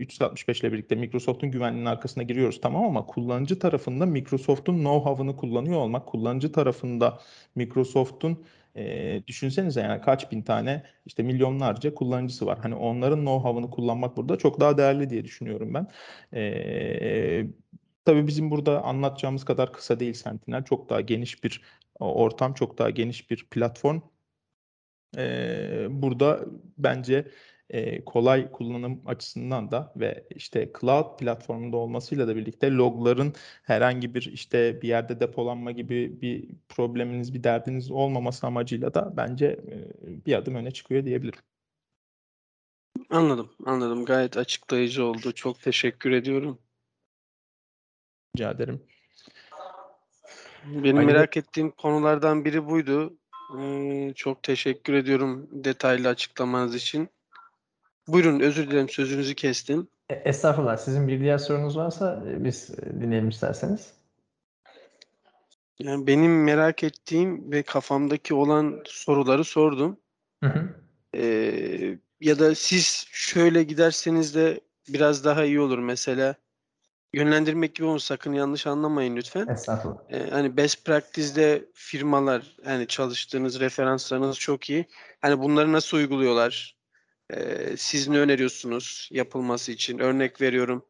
365 0.00 0.60
ile 0.60 0.72
birlikte 0.72 0.94
Microsoft'un 0.94 1.50
güvenliğinin 1.50 1.86
arkasına 1.86 2.22
giriyoruz 2.22 2.60
tamam 2.60 2.84
ama 2.84 3.06
kullanıcı 3.06 3.58
tarafında 3.58 4.06
Microsoft'un 4.06 4.74
know-how'ını 4.78 5.36
kullanıyor 5.36 5.80
olmak, 5.80 6.06
kullanıcı 6.06 6.52
tarafında 6.52 7.20
Microsoft'un 7.54 8.44
e, 8.76 9.22
düşünsenize 9.26 9.80
yani 9.80 10.00
kaç 10.00 10.32
bin 10.32 10.42
tane 10.42 10.82
işte 11.06 11.22
milyonlarca 11.22 11.94
kullanıcısı 11.94 12.46
var. 12.46 12.58
Hani 12.62 12.74
onların 12.74 13.20
know-how'ını 13.20 13.70
kullanmak 13.70 14.16
burada 14.16 14.36
çok 14.36 14.60
daha 14.60 14.78
değerli 14.78 15.10
diye 15.10 15.24
düşünüyorum 15.24 15.74
ben. 15.74 15.86
E, 16.34 17.46
tabii 18.04 18.26
bizim 18.26 18.50
burada 18.50 18.82
anlatacağımız 18.82 19.44
kadar 19.44 19.72
kısa 19.72 20.00
değil 20.00 20.14
Sentinel. 20.14 20.64
Çok 20.64 20.88
daha 20.88 21.00
geniş 21.00 21.44
bir 21.44 21.62
ortam, 22.00 22.54
çok 22.54 22.78
daha 22.78 22.90
geniş 22.90 23.30
bir 23.30 23.46
platform. 23.50 24.00
E, 25.16 25.86
burada 25.90 26.44
bence 26.78 27.26
e, 27.70 28.04
kolay 28.04 28.50
kullanım 28.52 29.02
açısından 29.06 29.70
da 29.70 29.92
ve 29.96 30.24
işte 30.30 30.72
cloud 30.80 31.18
platformunda 31.18 31.76
olmasıyla 31.76 32.28
da 32.28 32.36
birlikte 32.36 32.70
logların 32.70 33.32
herhangi 33.62 34.14
bir 34.14 34.22
işte 34.32 34.82
bir 34.82 34.88
yerde 34.88 35.20
depolanma 35.20 35.70
gibi 35.70 36.20
bir 36.20 36.48
probleminiz, 36.68 37.34
bir 37.34 37.44
derdiniz 37.44 37.90
olmaması 37.90 38.46
amacıyla 38.46 38.94
da 38.94 39.16
bence 39.16 39.46
e, 39.46 39.76
bir 40.26 40.34
adım 40.34 40.54
öne 40.54 40.70
çıkıyor 40.70 41.04
diyebilirim. 41.04 41.40
Anladım, 43.10 43.50
anladım. 43.64 44.04
Gayet 44.04 44.36
açıklayıcı 44.36 45.04
oldu. 45.04 45.32
Çok 45.32 45.60
teşekkür 45.60 46.10
ediyorum. 46.10 46.58
Rica 48.36 48.50
ederim. 48.50 48.82
Benim 50.64 50.96
Bey- 50.96 51.06
merak 51.06 51.36
ettiğim 51.36 51.70
konulardan 51.70 52.44
biri 52.44 52.66
buydu. 52.66 53.18
Ee, 53.58 54.12
çok 54.16 54.42
teşekkür 54.42 54.94
ediyorum 54.94 55.48
detaylı 55.52 56.08
açıklamanız 56.08 56.74
için. 56.74 57.08
Buyurun, 58.08 58.40
özür 58.40 58.70
dilerim 58.70 58.88
sözünüzü 58.88 59.34
kestim. 59.34 59.88
E, 60.10 60.14
Estağfurullah. 60.14 60.76
Sizin 60.76 61.08
bir 61.08 61.20
diğer 61.20 61.38
sorunuz 61.38 61.76
varsa 61.76 62.22
biz 62.26 62.76
dinleyelim 62.78 63.28
isterseniz. 63.28 63.92
Yani 65.78 66.06
benim 66.06 66.44
merak 66.44 66.84
ettiğim 66.84 67.52
ve 67.52 67.62
kafamdaki 67.62 68.34
olan 68.34 68.82
soruları 68.84 69.44
sordum. 69.44 69.96
Hı 70.44 70.46
hı. 70.46 70.68
Ee, 71.14 71.98
ya 72.20 72.38
da 72.38 72.54
siz 72.54 73.06
şöyle 73.12 73.62
giderseniz 73.62 74.34
de 74.34 74.60
biraz 74.88 75.24
daha 75.24 75.44
iyi 75.44 75.60
olur. 75.60 75.78
Mesela 75.78 76.34
yönlendirmek 77.12 77.74
gibi 77.74 77.86
olmuş. 77.86 78.02
Sakın 78.02 78.32
yanlış 78.32 78.66
anlamayın 78.66 79.16
lütfen. 79.16 79.46
Estağfurullah. 79.46 79.98
Ee, 80.10 80.30
hani 80.30 80.56
best 80.56 80.84
practice'de 80.84 81.64
firmalar 81.74 82.56
hani 82.64 82.86
çalıştığınız 82.86 83.60
referanslarınız 83.60 84.38
çok 84.38 84.70
iyi. 84.70 84.86
Hani 85.20 85.38
bunları 85.38 85.72
nasıl 85.72 85.96
uyguluyorlar? 85.96 86.75
Ee, 87.34 87.76
siz 87.76 88.08
ne 88.08 88.18
öneriyorsunuz 88.18 89.08
yapılması 89.12 89.72
için? 89.72 89.98
Örnek 89.98 90.40
veriyorum. 90.40 90.84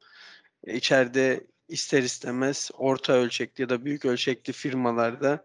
e, 0.64 0.76
içeride 0.76 1.47
ister 1.69 2.02
istemez 2.02 2.71
orta 2.75 3.12
ölçekli 3.12 3.62
ya 3.62 3.69
da 3.69 3.85
büyük 3.85 4.05
ölçekli 4.05 4.52
firmalarda 4.52 5.43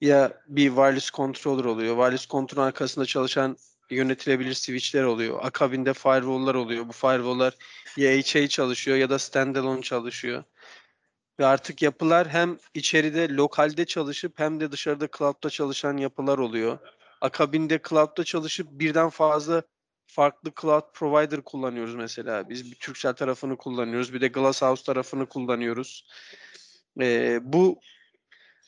ya 0.00 0.42
bir 0.48 0.68
wireless 0.68 1.10
controller 1.10 1.64
oluyor. 1.64 1.96
Wireless 1.96 2.28
controller 2.28 2.66
arkasında 2.66 3.06
çalışan 3.06 3.56
yönetilebilir 3.90 4.54
switchler 4.54 5.04
oluyor. 5.04 5.38
Akabinde 5.42 5.94
firewall'lar 5.94 6.54
oluyor. 6.54 6.88
Bu 6.88 6.92
firewall'lar 6.92 7.54
ya 7.96 8.12
HA 8.12 8.48
çalışıyor 8.48 8.96
ya 8.96 9.10
da 9.10 9.18
standalone 9.18 9.82
çalışıyor. 9.82 10.44
Ve 11.40 11.46
artık 11.46 11.82
yapılar 11.82 12.28
hem 12.28 12.58
içeride 12.74 13.28
lokalde 13.28 13.84
çalışıp 13.84 14.38
hem 14.38 14.60
de 14.60 14.72
dışarıda 14.72 15.08
cloud'da 15.18 15.50
çalışan 15.50 15.96
yapılar 15.96 16.38
oluyor. 16.38 16.78
Akabinde 17.20 17.80
cloud'da 17.88 18.24
çalışıp 18.24 18.68
birden 18.70 19.08
fazla 19.10 19.62
farklı 20.08 20.52
cloud 20.60 20.92
provider 20.94 21.40
kullanıyoruz 21.40 21.94
mesela. 21.94 22.48
Biz 22.48 22.70
bir 22.70 22.76
Turkcell 22.76 23.12
tarafını 23.12 23.56
kullanıyoruz. 23.56 24.14
Bir 24.14 24.20
de 24.20 24.28
Glasshouse 24.28 24.84
tarafını 24.84 25.26
kullanıyoruz. 25.26 26.04
Ee, 27.00 27.40
bu 27.42 27.80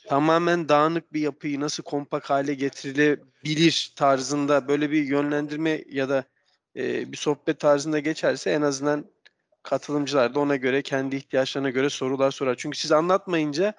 tamamen 0.08 0.68
dağınık 0.68 1.12
bir 1.12 1.20
yapıyı 1.20 1.60
nasıl 1.60 1.82
kompak 1.82 2.30
hale 2.30 2.54
getirilebilir 2.54 3.92
tarzında 3.96 4.68
böyle 4.68 4.90
bir 4.90 5.02
yönlendirme 5.02 5.84
ya 5.88 6.08
da 6.08 6.24
e, 6.76 7.12
bir 7.12 7.16
sohbet 7.16 7.60
tarzında 7.60 7.98
geçerse 7.98 8.50
en 8.50 8.62
azından 8.62 9.04
katılımcılar 9.62 10.34
da 10.34 10.40
ona 10.40 10.56
göre 10.56 10.82
kendi 10.82 11.16
ihtiyaçlarına 11.16 11.70
göre 11.70 11.90
sorular 11.90 12.30
sorar. 12.30 12.54
Çünkü 12.58 12.78
siz 12.78 12.92
anlatmayınca 12.92 13.74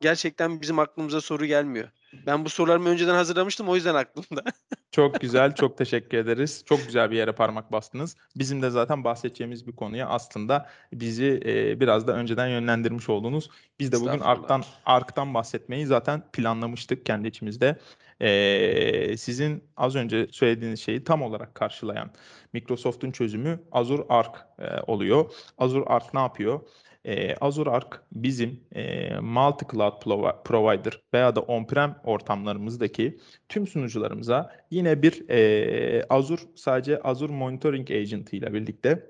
gerçekten 0.00 0.60
bizim 0.60 0.78
aklımıza 0.78 1.20
soru 1.20 1.46
gelmiyor. 1.46 1.88
Ben 2.26 2.44
bu 2.44 2.48
sorularımı 2.48 2.88
önceden 2.88 3.14
hazırlamıştım 3.14 3.68
o 3.68 3.74
yüzden 3.74 3.94
aklımda. 3.94 4.42
Çok 4.92 5.20
güzel, 5.20 5.54
çok 5.54 5.78
teşekkür 5.78 6.18
ederiz. 6.18 6.62
Çok 6.66 6.86
güzel 6.86 7.10
bir 7.10 7.16
yere 7.16 7.32
parmak 7.32 7.72
bastınız. 7.72 8.16
Bizim 8.36 8.62
de 8.62 8.70
zaten 8.70 9.04
bahsedeceğimiz 9.04 9.66
bir 9.66 9.72
konuya 9.72 10.08
aslında 10.08 10.68
bizi 10.92 11.40
e, 11.44 11.80
biraz 11.80 12.06
da 12.06 12.12
önceden 12.12 12.48
yönlendirmiş 12.48 13.08
oldunuz. 13.08 13.50
Biz 13.80 13.92
de 13.92 14.00
bugün. 14.00 14.20
ARK'tan 14.20 14.64
ARK'tan 14.86 15.34
bahsetmeyi 15.34 15.86
zaten 15.86 16.22
planlamıştık 16.32 17.06
kendi 17.06 17.28
içimizde. 17.28 17.78
E, 18.20 19.16
sizin 19.16 19.64
az 19.76 19.96
önce 19.96 20.26
söylediğiniz 20.30 20.80
şeyi 20.80 21.04
tam 21.04 21.22
olarak 21.22 21.54
karşılayan 21.54 22.10
Microsoft'un 22.52 23.10
çözümü 23.10 23.62
Azure 23.72 24.02
Arc 24.08 24.32
e, 24.58 24.80
oluyor. 24.86 25.32
Azure 25.58 25.84
Arc 25.84 26.06
ne 26.14 26.20
yapıyor? 26.20 26.60
E, 27.04 27.34
Azure 27.34 27.70
Arc 27.70 27.96
bizim 28.12 28.60
e, 28.74 29.10
multi-cloud 29.20 30.02
provi- 30.02 30.42
provider 30.44 31.02
veya 31.14 31.36
da 31.36 31.40
on-prem 31.40 31.94
ortamlarımızdaki 32.04 33.18
tüm 33.48 33.66
sunucularımıza 33.66 34.52
yine 34.70 35.02
bir 35.02 35.28
e, 35.28 36.04
Azure 36.10 36.42
sadece 36.54 37.00
Azure 37.02 37.32
Monitoring 37.32 37.90
Agent 37.90 38.32
ile 38.32 38.52
birlikte 38.54 39.06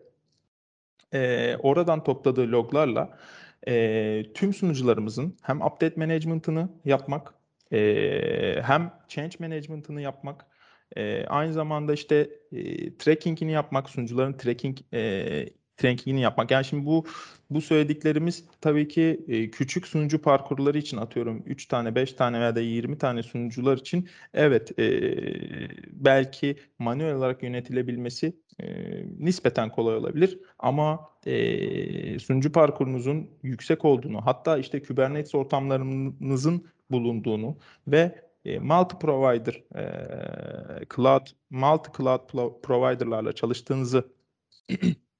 e, 1.15 1.57
oradan 1.57 2.05
topladığı 2.05 2.53
loglarla 2.53 3.19
e, 3.69 4.25
tüm 4.35 4.55
sunucularımızın 4.55 5.37
hem 5.43 5.61
update 5.63 5.95
management'ını 5.97 6.69
yapmak 6.85 7.35
e, 7.73 8.63
hem 8.63 8.93
change 9.09 9.37
management'ını 9.41 10.01
yapmak 10.01 10.47
e, 10.97 11.27
aynı 11.27 11.53
zamanda 11.53 11.93
işte 11.93 12.31
e, 12.53 12.97
tracking'ini 12.97 13.53
yapmak 13.53 13.91
sunucuların 13.91 14.33
tracking 14.33 14.79
e, 14.95 15.47
tracking'ini 15.77 16.21
yapmak. 16.21 16.51
Yani 16.51 16.65
şimdi 16.65 16.87
bu 16.87 17.05
bu 17.51 17.61
söylediklerimiz 17.61 18.45
tabii 18.61 18.89
ki 18.89 19.25
e, 19.29 19.51
küçük 19.51 19.87
sunucu 19.87 20.23
parkurları 20.23 20.79
için 20.79 20.97
atıyorum 20.97 21.43
3 21.47 21.67
tane, 21.67 21.95
5 21.95 22.13
tane 22.13 22.41
veya 22.41 22.57
da 22.57 22.61
20 22.61 22.99
tane 22.99 23.23
sunucular 23.23 23.79
için 23.79 24.09
evet 24.35 24.79
e, 24.79 24.83
belki 25.93 26.57
manuel 26.79 27.15
olarak 27.15 27.43
yönetilebilmesi 27.43 28.37
e, 28.63 28.67
nispeten 29.19 29.71
kolay 29.71 29.97
olabilir 29.97 30.39
ama 30.59 31.09
e, 31.27 32.19
sunucu 32.19 32.53
parkurunuzun 32.53 33.31
yüksek 33.43 33.85
olduğunu 33.85 34.27
hatta 34.27 34.59
işte 34.59 34.83
Kubernetes 34.83 35.35
ortamlarınızın 35.35 36.67
bulunduğunu 36.91 37.57
ve 37.89 38.23
e, 38.45 38.59
multi 38.59 38.99
provider 38.99 39.63
e, 39.75 39.85
cloud 40.97 41.27
multi 41.51 41.91
cloud 41.97 42.21
providerlarla 42.63 43.33
çalıştığınızı 43.33 44.13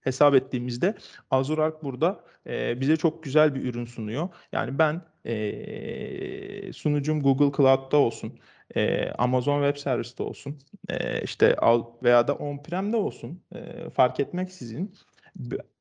hesap 0.03 0.35
ettiğimizde 0.35 0.95
Azure 1.31 1.63
Arc 1.63 1.77
burada 1.83 2.25
e, 2.47 2.81
bize 2.81 2.97
çok 2.97 3.23
güzel 3.23 3.55
bir 3.55 3.65
ürün 3.65 3.85
sunuyor. 3.85 4.29
Yani 4.53 4.79
ben 4.79 5.03
e, 5.27 6.73
sunucum 6.73 7.23
Google 7.23 7.57
Cloud'da 7.57 7.97
olsun, 7.97 8.39
e, 8.77 9.11
Amazon 9.11 9.63
Web 9.67 9.83
Service'te 9.83 10.23
olsun, 10.23 10.59
e, 10.89 11.23
işte 11.23 11.57
veya 12.03 12.29
da 12.29 12.35
on-prem'de 12.35 12.97
olsun 12.97 13.43
e, 13.55 13.91
fark 13.91 14.21
etmeksizin 14.21 14.95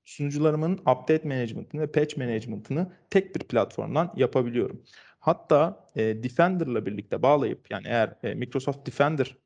sunucularımın 0.06 0.74
update 0.78 1.28
management'ını 1.28 1.82
ve 1.82 1.92
patch 1.92 2.18
management'ını 2.18 2.92
tek 3.10 3.36
bir 3.36 3.40
platformdan 3.40 4.14
yapabiliyorum. 4.16 4.84
Hatta 5.20 5.88
e, 5.96 6.24
Defender'la 6.24 6.86
birlikte 6.86 7.22
bağlayıp 7.22 7.72
yani 7.72 7.88
eğer 7.88 8.16
e, 8.24 8.34
Microsoft 8.34 8.88
Defender 8.88 9.38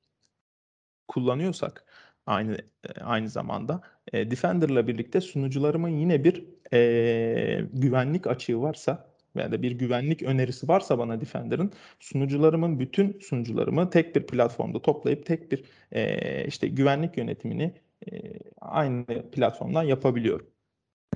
kullanıyorsak 1.07 1.84
aynı 2.25 2.57
e, 2.89 3.01
aynı 3.01 3.29
zamanda 3.29 3.81
e, 4.13 4.31
Defender'la 4.31 4.87
birlikte 4.87 5.21
sunucularımın 5.21 5.89
yine 5.89 6.23
bir 6.23 6.45
e, 6.73 7.67
güvenlik 7.73 8.27
açığı 8.27 8.61
varsa 8.61 9.15
veya 9.35 9.51
da 9.51 9.61
bir 9.61 9.71
güvenlik 9.71 10.23
önerisi 10.23 10.67
varsa 10.67 10.99
bana 10.99 11.21
Defender'ın 11.21 11.71
sunucularımın 11.99 12.79
bütün 12.79 13.19
sunucularımı 13.19 13.89
tek 13.89 14.15
bir 14.15 14.27
platformda 14.27 14.81
toplayıp 14.81 15.25
tek 15.25 15.51
bir 15.51 15.63
e, 15.91 16.45
işte 16.47 16.67
güvenlik 16.67 17.17
yönetimini 17.17 17.73
e, 18.11 18.21
aynı 18.61 19.05
platformdan 19.31 19.83
yapabiliyorum. 19.83 20.47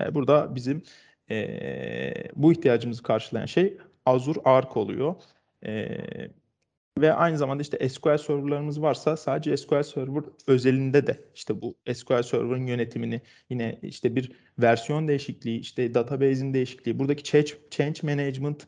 E, 0.02 0.14
burada 0.14 0.54
bizim 0.54 0.82
e, 1.30 2.14
bu 2.36 2.52
ihtiyacımızı 2.52 3.02
karşılayan 3.02 3.46
şey 3.46 3.78
Azure 4.06 4.40
Arc 4.44 4.80
oluyor. 4.80 5.14
E, 5.66 5.98
ve 7.00 7.12
aynı 7.12 7.38
zamanda 7.38 7.62
işte 7.62 7.88
SQL 7.88 8.18
serverlarımız 8.18 8.82
varsa 8.82 9.16
sadece 9.16 9.56
SQL 9.56 9.82
Server 9.82 10.22
özelinde 10.46 11.06
de 11.06 11.24
işte 11.34 11.60
bu 11.62 11.76
SQL 11.94 12.22
Server'ın 12.22 12.66
yönetimini 12.66 13.20
yine 13.50 13.78
işte 13.82 14.16
bir 14.16 14.32
versiyon 14.58 15.08
değişikliği, 15.08 15.58
işte 15.58 15.94
database'in 15.94 16.54
değişikliği, 16.54 16.98
buradaki 16.98 17.24
change, 17.24 17.52
change 17.70 18.00
management 18.02 18.66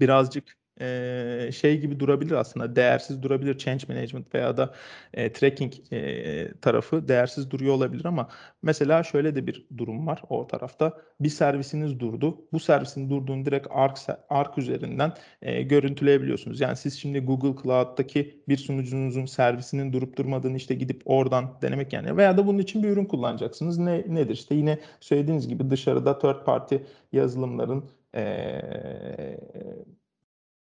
birazcık 0.00 0.57
eee, 0.80 1.50
şey 1.52 1.80
gibi 1.80 2.00
durabilir 2.00 2.32
aslında 2.32 2.76
değersiz 2.76 3.22
durabilir 3.22 3.58
change 3.58 3.84
management 3.88 4.34
veya 4.34 4.56
da 4.56 4.74
e, 5.14 5.32
tracking 5.32 5.72
e, 5.92 6.52
tarafı 6.60 7.08
değersiz 7.08 7.50
duruyor 7.50 7.74
olabilir 7.74 8.04
ama 8.04 8.28
mesela 8.62 9.02
şöyle 9.02 9.34
de 9.34 9.46
bir 9.46 9.66
durum 9.78 10.06
var 10.06 10.22
o 10.28 10.46
tarafta 10.46 10.92
bir 11.20 11.28
servisiniz 11.28 12.00
durdu 12.00 12.38
bu 12.52 12.60
servisin 12.60 13.10
durduğunu 13.10 13.44
direkt 13.46 13.66
Arc, 13.70 14.00
Arc 14.30 14.60
üzerinden 14.60 15.12
e, 15.42 15.62
görüntüleyebiliyorsunuz. 15.62 16.60
Yani 16.60 16.76
siz 16.76 16.98
şimdi 16.98 17.20
Google 17.20 17.62
Cloud'daki 17.62 18.42
bir 18.48 18.56
sunucunuzun 18.56 19.26
servisinin 19.26 19.92
durup 19.92 20.16
durmadığını 20.18 20.56
işte 20.56 20.74
gidip 20.74 21.02
oradan 21.04 21.58
denemek 21.62 21.92
yani 21.92 22.16
veya 22.16 22.36
da 22.36 22.46
bunun 22.46 22.58
için 22.58 22.82
bir 22.82 22.88
ürün 22.88 23.04
kullanacaksınız. 23.04 23.78
Ne 23.78 24.04
nedir? 24.08 24.34
İşte 24.34 24.54
yine 24.54 24.78
söylediğiniz 25.00 25.48
gibi 25.48 25.70
dışarıda 25.70 26.18
third 26.18 26.44
party 26.44 26.76
yazılımların 27.12 27.84
eee 28.14 29.40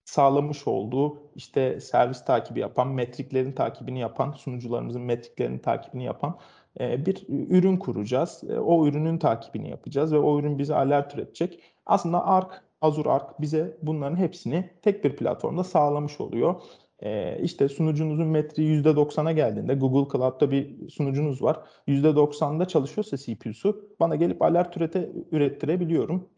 sağlamış 0.08 0.68
olduğu 0.68 1.18
işte 1.36 1.80
servis 1.80 2.26
takibi 2.26 2.60
yapan, 2.60 2.88
metriklerin 2.88 3.52
takibini 3.52 4.00
yapan, 4.00 4.32
sunucularımızın 4.32 5.02
metriklerinin 5.02 5.60
takibini 5.60 6.04
yapan 6.04 6.38
e, 6.80 7.06
bir 7.06 7.26
ürün 7.30 7.78
kuracağız. 7.78 8.44
E, 8.50 8.60
o 8.60 8.88
ürünün 8.88 9.18
takibini 9.18 9.70
yapacağız 9.70 10.14
ve 10.14 10.20
o 10.20 10.40
ürün 10.40 10.60
bize 10.60 10.76
alert 10.76 11.16
üretecek. 11.16 11.64
Aslında 11.86 12.26
Arc, 12.26 12.50
Azure 12.82 13.10
Arc 13.10 13.26
bize 13.40 13.78
bunların 13.82 14.16
hepsini 14.16 14.70
tek 14.82 15.04
bir 15.04 15.16
platformda 15.16 15.64
sağlamış 15.64 16.22
oluyor. 16.22 16.62
E, 17.00 17.40
işte 17.42 17.70
sunucunuzun 17.70 18.28
metriği 18.28 18.84
%90'a 18.84 19.32
geldiğinde 19.32 19.74
Google 19.74 20.12
Cloud'da 20.12 20.52
bir 20.52 20.90
sunucunuz 20.90 21.42
var. 21.42 21.60
%90'da 21.88 22.68
çalışıyorsa 22.68 23.18
CPU'su 23.18 23.90
bana 24.00 24.16
gelip 24.16 24.42
alert 24.42 24.78
ürete, 24.78 25.12
ürettirebiliyorum 25.32 26.30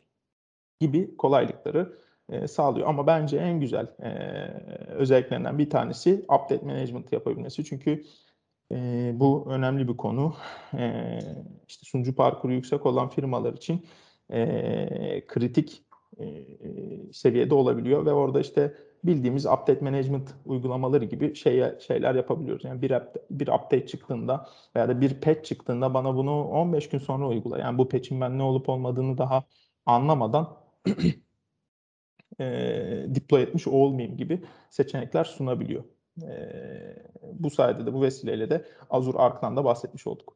gibi 0.79 1.17
kolaylıkları 1.17 2.08
e, 2.31 2.47
sağlıyor. 2.47 2.87
Ama 2.87 3.07
bence 3.07 3.37
en 3.37 3.59
güzel 3.59 3.87
e, 3.99 4.11
özelliklerinden 4.93 5.57
bir 5.57 5.69
tanesi 5.69 6.13
update 6.13 6.65
management 6.65 7.11
yapabilmesi. 7.13 7.65
Çünkü 7.65 8.03
e, 8.71 9.11
bu 9.15 9.45
önemli 9.49 9.87
bir 9.87 9.97
konu. 9.97 10.35
E, 10.77 11.19
işte 11.67 11.85
sunucu 11.85 12.15
parkuru 12.15 12.53
yüksek 12.53 12.85
olan 12.85 13.09
firmalar 13.09 13.53
için 13.53 13.85
e, 14.29 15.27
kritik 15.27 15.83
e, 16.19 16.25
seviyede 17.13 17.53
olabiliyor 17.53 18.05
ve 18.05 18.13
orada 18.13 18.39
işte 18.39 18.73
bildiğimiz 19.03 19.45
update 19.45 19.79
management 19.81 20.35
uygulamaları 20.45 21.05
gibi 21.05 21.35
şey, 21.35 21.63
şeyler 21.79 22.15
yapabiliyoruz. 22.15 22.63
Yani 22.65 22.81
bir, 22.81 22.93
bir 23.31 23.47
update 23.47 23.87
çıktığında 23.87 24.49
veya 24.75 24.89
da 24.89 25.01
bir 25.01 25.21
patch 25.21 25.43
çıktığında 25.43 25.93
bana 25.93 26.15
bunu 26.15 26.43
15 26.43 26.89
gün 26.89 26.99
sonra 26.99 27.27
uygula. 27.27 27.59
Yani 27.59 27.77
bu 27.77 27.89
patch'in 27.89 28.21
ben 28.21 28.37
ne 28.37 28.43
olup 28.43 28.69
olmadığını 28.69 29.17
daha 29.17 29.43
anlamadan 29.85 30.57
e, 32.39 32.45
deploy 33.07 33.41
etmiş 33.41 33.67
olmayayım 33.67 34.17
gibi 34.17 34.41
seçenekler 34.69 35.23
sunabiliyor. 35.23 35.83
E, 36.23 36.33
bu 37.33 37.49
sayede 37.49 37.85
de 37.85 37.93
bu 37.93 38.01
vesileyle 38.01 38.49
de 38.49 38.65
Azure 38.89 39.17
Arc'tan 39.17 39.57
da 39.57 39.65
bahsetmiş 39.65 40.07
olduk. 40.07 40.35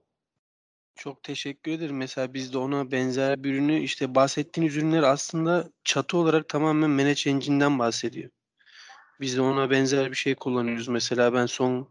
Çok 0.95 1.23
teşekkür 1.23 1.71
ederim. 1.71 1.97
Mesela 1.97 2.33
biz 2.33 2.53
de 2.53 2.57
ona 2.57 2.91
benzer 2.91 3.43
bir 3.43 3.53
ürünü 3.53 3.79
işte 3.79 4.15
bahsettiğiniz 4.15 4.77
ürünler 4.77 5.03
aslında 5.03 5.69
çatı 5.83 6.17
olarak 6.17 6.49
tamamen 6.49 6.89
Manage 6.89 7.29
Engine'den 7.29 7.79
bahsediyor. 7.79 8.29
Biz 9.21 9.37
de 9.37 9.41
ona 9.41 9.69
benzer 9.69 10.11
bir 10.11 10.15
şey 10.15 10.35
kullanıyoruz. 10.35 10.87
Mesela 10.87 11.33
ben 11.33 11.45
son 11.45 11.87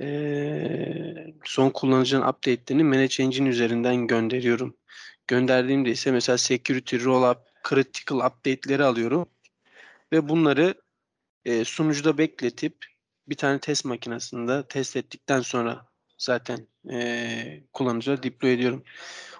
e, 0.00 1.32
son 1.44 1.70
kullanıcının 1.70 2.28
update'lerini 2.28 2.84
Manage 2.84 3.22
Engine 3.22 3.48
üzerinden 3.48 4.06
gönderiyorum. 4.06 4.76
Gönderdiğimde 5.26 5.90
ise 5.90 6.12
mesela 6.12 6.38
Security 6.38 6.96
Rollup, 6.96 7.38
Critical 7.68 8.18
Update'leri 8.18 8.84
alıyorum 8.84 9.26
ve 10.12 10.28
bunları 10.28 10.74
e, 11.44 11.64
sunucuda 11.64 12.18
bekletip 12.18 12.86
bir 13.28 13.34
tane 13.34 13.58
test 13.58 13.84
makinesinde 13.84 14.62
test 14.68 14.96
ettikten 14.96 15.40
sonra 15.40 15.86
zaten 16.18 16.66
e, 16.90 17.62
kullanıcıya 17.72 18.22
deploy 18.22 18.52
ediyorum. 18.52 18.84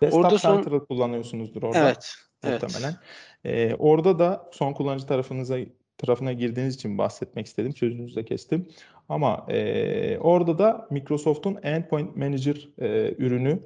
Desktop 0.03 0.25
orada 0.25 0.39
son... 0.39 0.55
Central 0.57 0.87
kullanıyorsunuzdur 0.87 1.63
orada. 1.63 1.79
Evet. 1.79 2.15
Muhtemelen. 2.43 2.97
Evet. 3.45 3.71
Ee, 3.71 3.75
orada 3.75 4.19
da 4.19 4.51
son 4.53 4.73
kullanıcı 4.73 5.07
tarafınıza 5.07 5.59
tarafına 5.99 6.33
girdiğiniz 6.33 6.75
için 6.75 6.99
bahsetmek 6.99 7.47
istedim. 7.47 7.77
Sözünüzü 7.77 8.17
de 8.17 8.25
kestim. 8.25 8.69
Ama 9.09 9.47
e, 9.49 10.19
orada 10.19 10.59
da 10.59 10.89
Microsoft'un 10.91 11.59
Endpoint 11.63 12.17
Manager 12.17 12.69
e, 12.79 13.15
ürünü 13.19 13.63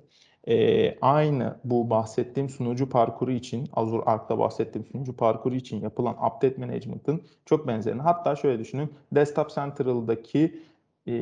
e, 0.49 0.99
aynı 1.01 1.57
bu 1.65 1.91
bahsettiğim 1.91 2.49
sunucu 2.49 2.89
parkuru 2.89 3.33
için, 3.33 3.69
Azure 3.73 4.03
Arc'ta 4.03 4.39
bahsettiğim 4.39 4.87
sunucu 4.87 5.17
parkuru 5.17 5.55
için 5.55 5.81
yapılan 5.81 6.15
update 6.15 6.55
management'ın 6.59 7.23
çok 7.47 7.67
benzerini. 7.67 8.03
Hatta 8.03 8.37
şöyle 8.37 8.59
düşünün, 8.59 8.93
Desktop 9.13 9.51
Central'daki 9.51 10.63
e, 11.09 11.13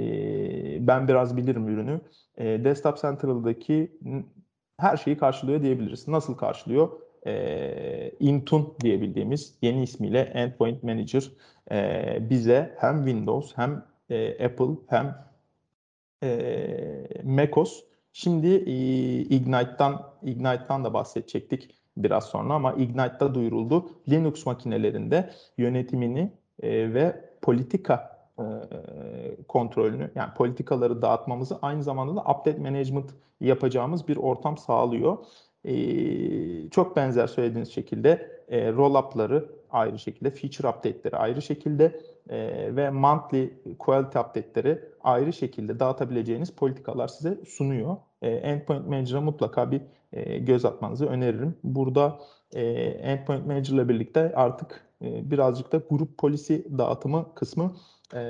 ben 0.86 1.08
biraz 1.08 1.36
bilirim 1.36 1.68
ürünü. 1.68 2.00
E, 2.36 2.64
Desktop 2.64 2.98
Central'daki 2.98 3.92
her 4.78 4.96
şeyi 4.96 5.16
karşılıyor 5.16 5.62
diyebiliriz. 5.62 6.08
Nasıl 6.08 6.34
karşılıyor? 6.34 6.88
E, 7.26 8.10
Intune 8.20 8.66
diyebildiğimiz 8.80 9.54
yeni 9.62 9.82
ismiyle 9.82 10.20
Endpoint 10.20 10.82
Manager 10.82 11.30
e, 11.72 12.30
bize 12.30 12.76
hem 12.78 12.96
Windows 12.96 13.52
hem 13.56 13.84
e, 14.10 14.46
Apple 14.46 14.74
hem 14.88 15.24
e, 16.22 17.22
macOS 17.24 17.91
Şimdi 18.12 18.48
e, 18.48 18.74
Ignite'dan 19.20 20.12
Ignite'dan 20.22 20.84
da 20.84 20.94
bahsedecektik 20.94 21.70
biraz 21.96 22.24
sonra 22.24 22.54
ama 22.54 22.72
Ignite'da 22.72 23.34
duyuruldu. 23.34 23.90
Linux 24.08 24.46
makinelerinde 24.46 25.30
yönetimini 25.58 26.32
e, 26.62 26.94
ve 26.94 27.24
politika 27.42 28.18
e, 28.38 28.44
kontrolünü 29.48 30.10
yani 30.14 30.34
politikaları 30.34 31.02
dağıtmamızı 31.02 31.58
aynı 31.62 31.82
zamanda 31.82 32.16
da 32.16 32.20
update 32.20 32.58
management 32.58 33.10
yapacağımız 33.40 34.08
bir 34.08 34.16
ortam 34.16 34.58
sağlıyor. 34.58 35.18
E, 35.64 35.74
çok 36.70 36.96
benzer 36.96 37.26
söylediğiniz 37.26 37.72
şekilde 37.72 38.42
e, 38.48 38.72
roll-up'ları 38.72 39.48
ayrı 39.70 39.98
şekilde, 39.98 40.30
feature 40.30 40.68
update'leri 40.68 41.16
ayrı 41.16 41.42
şekilde 41.42 42.00
e, 42.28 42.76
ve 42.76 42.90
monthly 42.90 43.50
quality 43.78 44.18
update'leri 44.18 44.78
ayrı 45.04 45.32
şekilde 45.32 45.80
dağıtabileceğiniz 45.80 46.50
politikalar 46.50 47.08
size 47.08 47.38
sunuyor. 47.48 47.96
E, 48.22 48.30
Endpoint 48.30 48.86
Manager'a 48.86 49.20
mutlaka 49.20 49.70
bir 49.70 49.82
e, 50.12 50.38
göz 50.38 50.64
atmanızı 50.64 51.06
öneririm. 51.06 51.54
Burada 51.64 52.18
e, 52.54 52.62
Endpoint 52.82 53.46
Manager 53.46 53.74
ile 53.74 53.88
birlikte 53.88 54.32
artık 54.34 54.84
e, 55.02 55.30
birazcık 55.30 55.72
da 55.72 55.82
grup 55.90 56.18
polisi 56.18 56.78
dağıtımı 56.78 57.34
kısmı 57.34 57.76
e, 58.14 58.20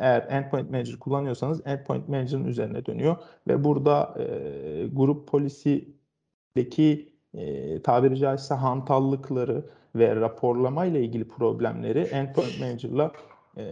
eğer 0.00 0.26
Endpoint 0.30 0.70
Manager 0.70 0.98
kullanıyorsanız 0.98 1.60
Endpoint 1.66 2.08
Manager'ın 2.08 2.44
üzerine 2.44 2.86
dönüyor 2.86 3.16
ve 3.48 3.64
burada 3.64 4.14
e, 4.18 4.86
grup 4.92 5.28
polisideki 5.28 7.07
e, 7.34 7.82
tabiri 7.82 8.18
caizse 8.18 8.54
hantallıkları 8.54 9.64
ve 9.94 10.16
raporlama 10.16 10.86
ile 10.86 11.04
ilgili 11.04 11.28
problemleri 11.28 11.98
Endpoint 12.00 12.60
Manager'la 12.60 13.12
e, 13.56 13.64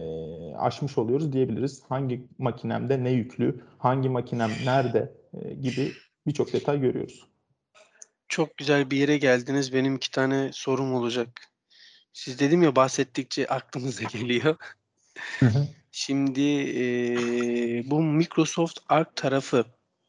aşmış 0.55 0.97
oluyoruz 0.97 1.33
diyebiliriz. 1.33 1.83
Hangi 1.89 2.27
makinemde 2.37 3.03
ne 3.03 3.11
yüklü, 3.11 3.61
hangi 3.77 4.09
makinem 4.09 4.51
nerede 4.65 5.13
e, 5.33 5.53
gibi 5.53 5.91
birçok 6.27 6.53
detay 6.53 6.81
görüyoruz. 6.81 7.27
Çok 8.27 8.57
güzel 8.57 8.91
bir 8.91 8.97
yere 8.97 9.17
geldiniz. 9.17 9.73
Benim 9.73 9.95
iki 9.95 10.11
tane 10.11 10.49
sorum 10.53 10.93
olacak. 10.93 11.29
Siz 12.13 12.39
dedim 12.39 12.63
ya 12.63 12.75
bahsettikçe 12.75 13.47
aklınıza 13.47 14.03
geliyor. 14.03 14.55
Şimdi 15.91 16.41
e, 16.79 16.83
bu 17.89 18.01
Microsoft 18.01 18.79
Arc 18.89 19.09
tarafı 19.15 19.65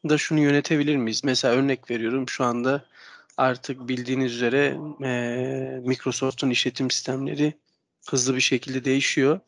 da 0.09 0.17
şunu 0.17 0.39
yönetebilir 0.39 0.95
miyiz? 0.95 1.23
Mesela 1.23 1.55
örnek 1.55 1.91
veriyorum 1.91 2.29
şu 2.29 2.43
anda 2.43 2.85
artık 3.39 3.87
bildiğiniz 3.87 4.33
üzere 4.33 4.77
e, 5.03 5.81
Microsoft'un 5.85 6.49
işletim 6.49 6.91
sistemleri 6.91 7.53
hızlı 8.09 8.35
bir 8.35 8.41
şekilde 8.41 8.85
değişiyor 8.85 9.39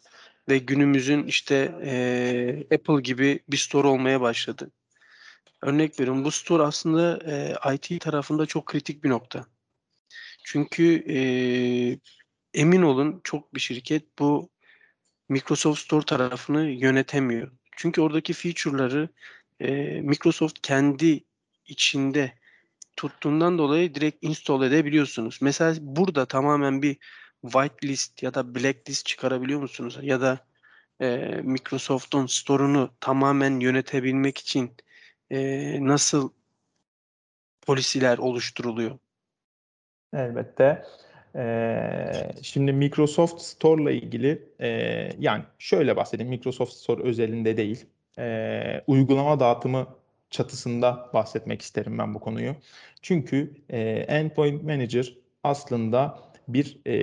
ve 0.49 0.57
günümüzün 0.57 1.23
işte 1.23 1.55
e, 1.83 2.75
Apple 2.75 3.01
gibi 3.01 3.39
bir 3.49 3.57
store 3.57 3.87
olmaya 3.87 4.21
başladı. 4.21 4.71
Örnek 5.61 5.99
veriyorum 5.99 6.23
bu 6.23 6.31
store 6.31 6.63
aslında 6.63 7.19
e, 7.31 7.75
IT 7.75 8.01
tarafında 8.01 8.45
çok 8.45 8.65
kritik 8.65 9.03
bir 9.03 9.09
nokta. 9.09 9.45
Çünkü 10.43 11.03
e, 11.09 11.19
emin 12.53 12.81
olun 12.81 13.21
çok 13.23 13.55
bir 13.55 13.59
şirket 13.59 14.19
bu 14.19 14.49
Microsoft 15.29 15.79
Store 15.79 16.05
tarafını 16.05 16.69
yönetemiyor. 16.69 17.51
Çünkü 17.77 18.01
oradaki 18.01 18.33
feature'ları 18.33 19.09
e, 19.59 19.71
Microsoft 20.01 20.61
kendi 20.61 21.23
içinde 21.65 22.40
tuttuğundan 23.01 23.57
dolayı 23.57 23.95
direkt 23.95 24.17
install 24.23 24.63
edebiliyorsunuz. 24.63 25.39
Mesela 25.41 25.75
burada 25.81 26.25
tamamen 26.25 26.81
bir 26.81 26.97
whitelist 27.41 28.23
ya 28.23 28.33
da 28.33 28.55
blacklist 28.55 29.05
çıkarabiliyor 29.05 29.59
musunuz? 29.59 29.99
Ya 30.01 30.21
da 30.21 30.39
e, 31.01 31.17
Microsoft'un 31.43 32.25
store'unu 32.25 32.89
tamamen 32.99 33.59
yönetebilmek 33.59 34.37
için 34.37 34.71
e, 35.31 35.39
nasıl 35.87 36.29
polisiler 37.61 38.17
oluşturuluyor? 38.17 38.97
Elbette. 40.13 40.85
Ee, 41.35 42.31
şimdi 42.41 42.73
Microsoft 42.73 43.41
Store 43.41 43.83
ile 43.83 43.95
ilgili 43.95 44.49
e, 44.59 44.69
yani 45.19 45.43
şöyle 45.59 45.95
bahsedeyim 45.95 46.29
Microsoft 46.29 46.73
Store 46.73 47.03
özelinde 47.03 47.57
değil 47.57 47.85
e, 48.19 48.83
uygulama 48.87 49.39
dağıtımı 49.39 50.00
çatısında 50.31 51.09
bahsetmek 51.13 51.61
isterim 51.61 51.97
ben 51.97 52.13
bu 52.13 52.19
konuyu. 52.19 52.55
Çünkü 53.01 53.53
e, 53.69 53.79
Endpoint 53.89 54.63
Manager 54.63 55.13
aslında 55.43 56.19
bir 56.47 56.77
e, 56.85 56.93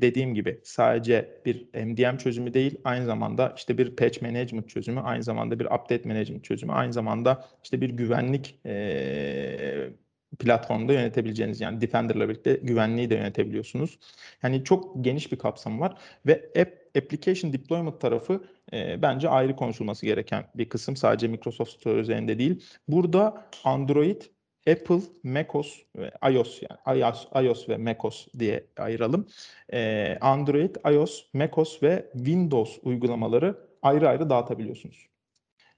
dediğim 0.00 0.34
gibi 0.34 0.60
sadece 0.62 1.40
bir 1.46 1.68
MDM 1.84 2.16
çözümü 2.16 2.54
değil 2.54 2.78
aynı 2.84 3.04
zamanda 3.04 3.54
işte 3.56 3.78
bir 3.78 3.96
patch 3.96 4.22
management 4.22 4.68
çözümü 4.68 5.00
aynı 5.00 5.22
zamanda 5.22 5.58
bir 5.60 5.64
update 5.64 6.08
management 6.08 6.44
çözümü 6.44 6.72
aynı 6.72 6.92
zamanda 6.92 7.44
işte 7.64 7.80
bir 7.80 7.90
güvenlik 7.90 8.60
e, 8.66 9.90
platformda 10.38 10.92
yönetebileceğiniz 10.92 11.60
yani 11.60 11.80
Defender'la 11.80 12.28
birlikte 12.28 12.52
güvenliği 12.62 13.10
de 13.10 13.14
yönetebiliyorsunuz. 13.14 13.98
Yani 14.42 14.64
çok 14.64 15.04
geniş 15.04 15.32
bir 15.32 15.38
kapsam 15.38 15.80
var 15.80 15.96
ve 16.26 16.50
app 16.60 16.84
application 16.98 17.52
deployment 17.52 18.00
tarafı 18.00 18.44
e, 18.72 19.02
bence 19.02 19.28
ayrı 19.28 19.56
konuşulması 19.56 20.06
gereken 20.06 20.44
bir 20.54 20.68
kısım. 20.68 20.96
Sadece 20.96 21.28
Microsoft 21.28 21.70
Store 21.70 22.00
üzerinde 22.00 22.38
değil. 22.38 22.64
Burada 22.88 23.48
Android, 23.64 24.22
Apple, 24.70 25.00
macOS 25.22 25.78
ve 25.96 26.10
iOS 26.30 26.62
yani 26.62 27.00
iOS, 27.00 27.26
iOS 27.44 27.68
ve 27.68 27.76
macOS 27.76 28.26
diye 28.38 28.66
ayıralım. 28.76 29.26
E, 29.72 30.18
Android, 30.20 30.76
iOS, 30.92 31.24
macOS 31.32 31.82
ve 31.82 32.10
Windows 32.12 32.78
uygulamaları 32.82 33.58
ayrı 33.82 34.08
ayrı 34.08 34.30
dağıtabiliyorsunuz. 34.30 35.08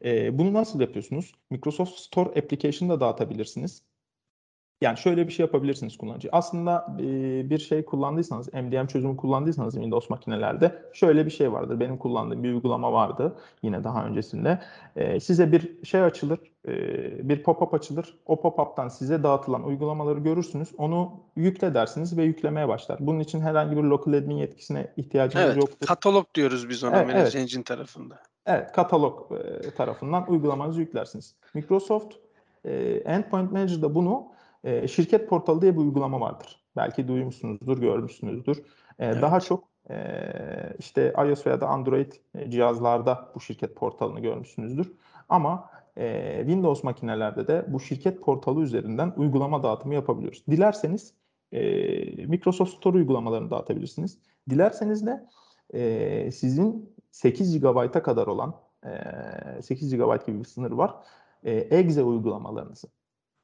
E, 0.05 0.39
bunu 0.39 0.53
nasıl 0.53 0.81
yapıyorsunuz? 0.81 1.33
Microsoft 1.51 1.99
Store 1.99 2.29
Application'da 2.29 3.01
dağıtabilirsiniz. 3.01 3.83
Yani 4.81 4.99
şöyle 4.99 5.27
bir 5.27 5.33
şey 5.33 5.47
yapabilirsiniz 5.47 5.97
kullanıcı. 5.97 6.29
Aslında 6.33 6.97
e, 7.01 7.05
bir 7.51 7.59
şey 7.59 7.85
kullandıysanız, 7.85 8.55
MDM 8.55 8.87
çözümü 8.87 9.17
kullandıysanız 9.17 9.75
Windows 9.75 10.11
makinelerde 10.11 10.83
şöyle 10.93 11.27
bir 11.27 11.31
şey 11.31 11.53
vardır. 11.53 11.81
Benim 11.81 11.99
kullandığım 11.99 12.43
bir 12.43 12.53
uygulama 12.53 12.93
vardı 12.93 13.37
yine 13.63 13.85
daha 13.85 14.07
öncesinde. 14.07 14.61
E, 14.97 15.21
size 15.21 15.53
bir 15.53 15.85
şey 15.85 16.03
açılır, 16.03 16.39
e, 16.69 16.73
bir 17.29 17.43
pop-up 17.43 17.77
açılır. 17.77 18.19
O 18.27 18.35
pop-up'tan 18.41 18.89
size 18.89 19.23
dağıtılan 19.23 19.65
uygulamaları 19.65 20.21
görürsünüz. 20.21 20.69
Onu 20.79 21.13
yükle 21.37 21.75
dersiniz 21.75 22.17
ve 22.17 22.23
yüklemeye 22.23 22.69
başlar. 22.69 22.99
Bunun 23.01 23.21
için 23.21 23.41
herhangi 23.41 23.77
bir 23.77 23.83
local 23.83 24.13
admin 24.13 24.37
yetkisine 24.37 24.93
ihtiyacınız 24.97 25.47
Evet, 25.47 25.57
yoktur. 25.57 25.87
katalog 25.87 26.27
diyoruz 26.35 26.69
biz 26.69 26.85
ona 26.85 26.97
Evet, 26.97 27.07
Manage 27.07 27.23
evet. 27.23 27.37
Engine 27.37 27.63
tarafında. 27.63 28.19
Evet, 28.47 28.73
katalog 28.73 29.33
e, 29.33 29.71
tarafından 29.71 30.31
uygulamanızı 30.31 30.81
yüklersiniz. 30.81 31.35
Microsoft 31.55 32.15
e, 32.65 32.75
Endpoint 33.05 33.53
Manager'da 33.53 33.95
bunu 33.95 34.36
e, 34.67 34.89
şirket 34.89 35.29
portalı 35.29 35.63
diye 35.63 35.75
bir 35.75 35.81
uygulama 35.81 36.21
vardır. 36.21 36.61
Belki 36.77 37.09
duymuşsunuzdur, 37.09 37.79
görmüşsünüzdür. 37.79 38.57
E, 38.59 38.63
Evet. 38.99 39.23
Daha 39.23 39.41
çok 39.41 39.65
e, 39.91 39.97
işte 40.79 41.13
iOS 41.19 41.47
veya 41.47 41.61
da 41.61 41.69
Android 41.69 42.13
e, 42.35 42.51
cihazlarda 42.51 43.33
bu 43.35 43.41
şirket 43.41 43.77
portalını 43.77 44.21
görmüşsünüzdür. 44.21 44.93
Ama 45.29 45.71
e, 45.97 46.37
Windows 46.39 46.85
makinelerde 46.85 47.47
de 47.47 47.65
bu 47.69 47.81
şirket 47.81 48.23
portalı 48.23 48.63
üzerinden 48.63 49.13
uygulama 49.17 49.63
dağıtımı 49.63 49.95
yapabiliyoruz. 49.95 50.45
Dilerseniz 50.51 51.15
e, 51.53 51.61
Microsoft 52.27 52.75
Store 52.75 52.97
uygulamalarını 52.97 53.51
dağıtabilirsiniz. 53.51 54.19
Dilerseniz 54.51 55.07
de 55.07 55.27
e, 55.75 56.33
sizin 56.33 56.97
8 57.11 57.61
GB'a 57.61 58.03
kadar 58.03 58.27
olan 58.27 58.55
e, 59.59 59.63
8 59.63 59.97
GB 59.97 60.27
gibi 60.27 60.39
bir 60.39 60.45
sınır 60.45 60.71
var. 60.71 60.95
E, 61.45 61.53
exe 61.53 62.03
uygulamalarınızı 62.03 62.89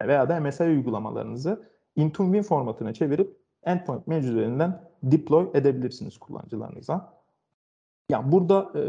veya 0.08 0.28
da 0.28 0.40
MSI 0.40 0.62
uygulamalarınızı 0.62 1.62
Intune 1.96 2.26
Win 2.26 2.42
formatına 2.42 2.94
çevirip 2.94 3.36
Endpoint 3.64 4.06
Manager 4.06 4.28
üzerinden 4.28 4.82
deploy 5.02 5.50
edebilirsiniz 5.54 6.18
kullanıcılarınıza. 6.18 7.12
Yani 8.10 8.32
burada 8.32 8.72
e, 8.74 8.82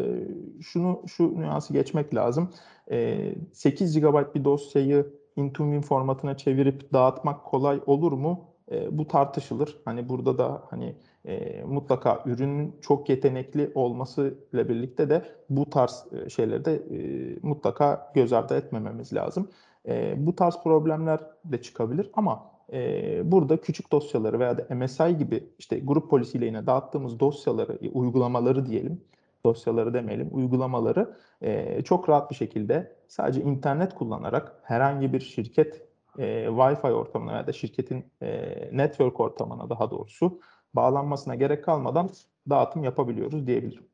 şunu 0.61 1.01
şu 1.07 1.39
nüansı 1.39 1.73
geçmek 1.73 2.15
lazım. 2.15 2.49
E, 2.91 3.35
8 3.53 3.99
GB 3.99 4.35
bir 4.35 4.43
dosyayı 4.43 5.13
Intune 5.35 5.81
formatına 5.81 6.37
çevirip 6.37 6.93
dağıtmak 6.93 7.45
kolay 7.45 7.81
olur 7.85 8.11
mu? 8.11 8.45
E, 8.71 8.97
bu 8.97 9.07
tartışılır. 9.07 9.77
Hani 9.85 10.09
burada 10.09 10.37
da 10.37 10.63
hani 10.69 10.95
e, 11.25 11.63
mutlaka 11.63 12.23
ürünün 12.25 12.75
çok 12.81 13.09
yetenekli 13.09 13.71
olması 13.75 14.33
ile 14.53 14.69
birlikte 14.69 15.09
de 15.09 15.25
bu 15.49 15.69
tarz 15.69 16.05
e, 16.11 16.29
şeyleri 16.29 16.65
de 16.65 16.75
e, 16.75 17.39
mutlaka 17.41 18.11
göz 18.15 18.33
ardı 18.33 18.57
etmememiz 18.57 19.13
lazım. 19.13 19.49
E, 19.87 20.15
bu 20.25 20.35
tarz 20.35 20.63
problemler 20.63 21.19
de 21.45 21.61
çıkabilir 21.61 22.09
ama 22.13 22.51
e, 22.73 23.31
burada 23.31 23.61
küçük 23.61 23.91
dosyaları 23.91 24.39
veya 24.39 24.57
da 24.57 24.75
MSI 24.75 25.17
gibi 25.17 25.49
işte 25.59 25.79
grup 25.79 26.09
polisiyle 26.09 26.45
yine 26.45 26.67
dağıttığımız 26.67 27.19
dosyaları, 27.19 27.77
e, 27.81 27.89
uygulamaları 27.89 28.65
diyelim, 28.65 29.01
dosyaları 29.45 29.93
demeyelim, 29.93 30.29
uygulamaları 30.31 31.17
e, 31.41 31.81
çok 31.81 32.09
rahat 32.09 32.31
bir 32.31 32.35
şekilde 32.35 32.95
sadece 33.07 33.41
internet 33.41 33.95
kullanarak 33.95 34.59
herhangi 34.63 35.13
bir 35.13 35.19
şirket 35.19 35.87
e, 36.17 36.45
Wi-Fi 36.45 36.91
ortamına 36.91 37.33
veya 37.33 37.47
da 37.47 37.53
şirketin 37.53 38.05
e, 38.21 38.69
network 38.77 39.19
ortamına 39.19 39.69
daha 39.69 39.91
doğrusu 39.91 40.39
bağlanmasına 40.73 41.35
gerek 41.35 41.63
kalmadan 41.63 42.09
dağıtım 42.49 42.83
yapabiliyoruz 42.83 43.47
diyebilirim. 43.47 43.92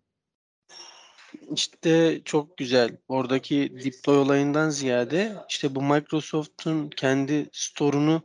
İşte 1.56 2.22
çok 2.26 2.58
güzel. 2.58 2.98
Oradaki 3.08 3.74
deploy 3.84 4.18
olayından 4.18 4.70
ziyade 4.70 5.36
işte 5.50 5.76
bu 5.76 5.82
Microsoft'un 5.82 6.89
kendi 6.89 7.50
store'unu 7.52 8.22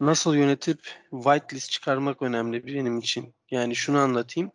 nasıl 0.00 0.34
yönetip 0.34 0.80
whitelist 1.10 1.70
çıkarmak 1.70 2.22
önemli 2.22 2.66
benim 2.66 2.98
için. 2.98 3.34
Yani 3.50 3.76
şunu 3.76 3.98
anlatayım. 3.98 4.50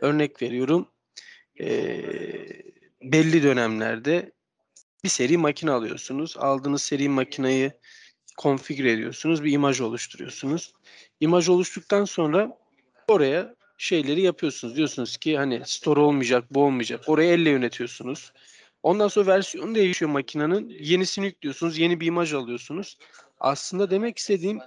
Örnek 0.00 0.42
veriyorum. 0.42 0.88
Ee, 1.60 2.02
belli 3.02 3.42
dönemlerde 3.42 4.32
bir 5.04 5.08
seri 5.08 5.36
makine 5.36 5.70
alıyorsunuz. 5.70 6.36
Aldığınız 6.36 6.82
seri 6.82 7.08
makineyi 7.08 7.72
konfigüre 8.36 8.92
ediyorsunuz. 8.92 9.44
Bir 9.44 9.52
imaj 9.52 9.80
oluşturuyorsunuz. 9.80 10.72
İmaj 11.20 11.48
oluştuktan 11.48 12.04
sonra 12.04 12.58
oraya 13.08 13.54
şeyleri 13.80 14.20
yapıyorsunuz. 14.20 14.76
Diyorsunuz 14.76 15.16
ki 15.16 15.36
hani 15.38 15.62
store 15.64 16.00
olmayacak, 16.00 16.44
bu 16.50 16.62
olmayacak. 16.62 17.00
Orayı 17.06 17.30
elle 17.30 17.50
yönetiyorsunuz. 17.50 18.32
Ondan 18.82 19.08
sonra 19.08 19.26
versiyon 19.26 19.74
değişiyor 19.74 20.10
makinenin. 20.10 20.76
Yenisini 20.80 21.26
yüklüyorsunuz. 21.26 21.78
Yeni 21.78 22.00
bir 22.00 22.06
imaj 22.06 22.34
alıyorsunuz. 22.34 22.98
Aslında 23.40 23.90
demek 23.90 24.18
istediğim 24.18 24.58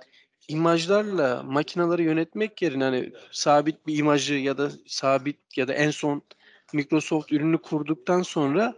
imajlarla 0.48 1.44
makineleri 1.44 2.04
yönetmek 2.04 2.62
yerine 2.62 2.84
hani 2.84 3.12
sabit 3.32 3.88
bir 3.88 3.98
imajı 3.98 4.34
ya 4.34 4.58
da 4.58 4.72
sabit 4.88 5.58
ya 5.58 5.68
da 5.68 5.74
en 5.74 5.92
son 5.92 6.22
Microsoft 6.74 7.32
ürünü 7.32 7.58
kurduktan 7.58 8.22
sonra 8.22 8.74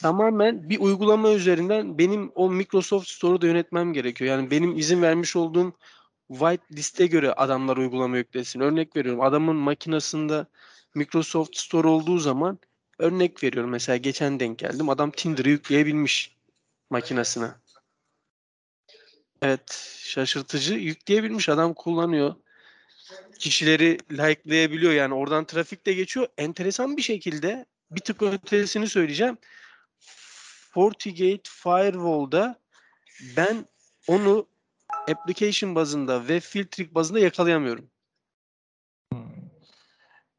tamamen 0.00 0.70
bir 0.70 0.80
uygulama 0.80 1.32
üzerinden 1.32 1.98
benim 1.98 2.32
o 2.34 2.50
Microsoft 2.50 3.08
Store'u 3.08 3.40
da 3.40 3.46
yönetmem 3.46 3.92
gerekiyor. 3.92 4.30
Yani 4.30 4.50
benim 4.50 4.78
izin 4.78 5.02
vermiş 5.02 5.36
olduğum 5.36 5.72
white 6.28 6.64
liste 6.72 7.06
göre 7.06 7.32
adamlar 7.32 7.76
uygulama 7.76 8.16
yüklesin. 8.16 8.60
Örnek 8.60 8.96
veriyorum 8.96 9.20
adamın 9.20 9.56
makinasında 9.56 10.46
Microsoft 10.94 11.56
Store 11.56 11.88
olduğu 11.88 12.18
zaman 12.18 12.58
örnek 12.98 13.42
veriyorum 13.42 13.70
mesela 13.70 13.96
geçen 13.96 14.40
denk 14.40 14.58
geldim 14.58 14.88
adam 14.88 15.10
Tinder'ı 15.10 15.48
yükleyebilmiş 15.48 16.36
makinasına. 16.90 17.60
Evet 19.42 19.98
şaşırtıcı 19.98 20.74
yükleyebilmiş 20.74 21.48
adam 21.48 21.74
kullanıyor. 21.74 22.34
Kişileri 23.38 23.98
likelayabiliyor 24.12 24.92
yani 24.92 25.14
oradan 25.14 25.44
trafik 25.44 25.86
de 25.86 25.92
geçiyor. 25.92 26.26
Enteresan 26.38 26.96
bir 26.96 27.02
şekilde 27.02 27.66
bir 27.90 28.00
tık 28.00 28.22
ötesini 28.22 28.88
söyleyeceğim. 28.88 29.38
FortiGate 30.74 31.42
Firewall'da 31.44 32.60
ben 33.36 33.66
onu 34.08 34.46
application 35.10 35.74
bazında 35.74 36.28
ve 36.28 36.40
filtering 36.40 36.94
bazında 36.94 37.18
yakalayamıyorum. 37.18 37.90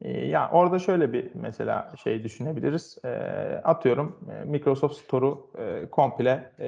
E, 0.02 0.26
ya 0.26 0.50
orada 0.50 0.78
şöyle 0.78 1.12
bir 1.12 1.30
mesela 1.34 1.94
şey 2.02 2.24
düşünebiliriz. 2.24 2.98
E, 3.04 3.08
atıyorum 3.64 4.20
Microsoft 4.44 4.96
Store'u 4.96 5.50
e, 5.58 5.90
komple 5.90 6.52
e, 6.58 6.66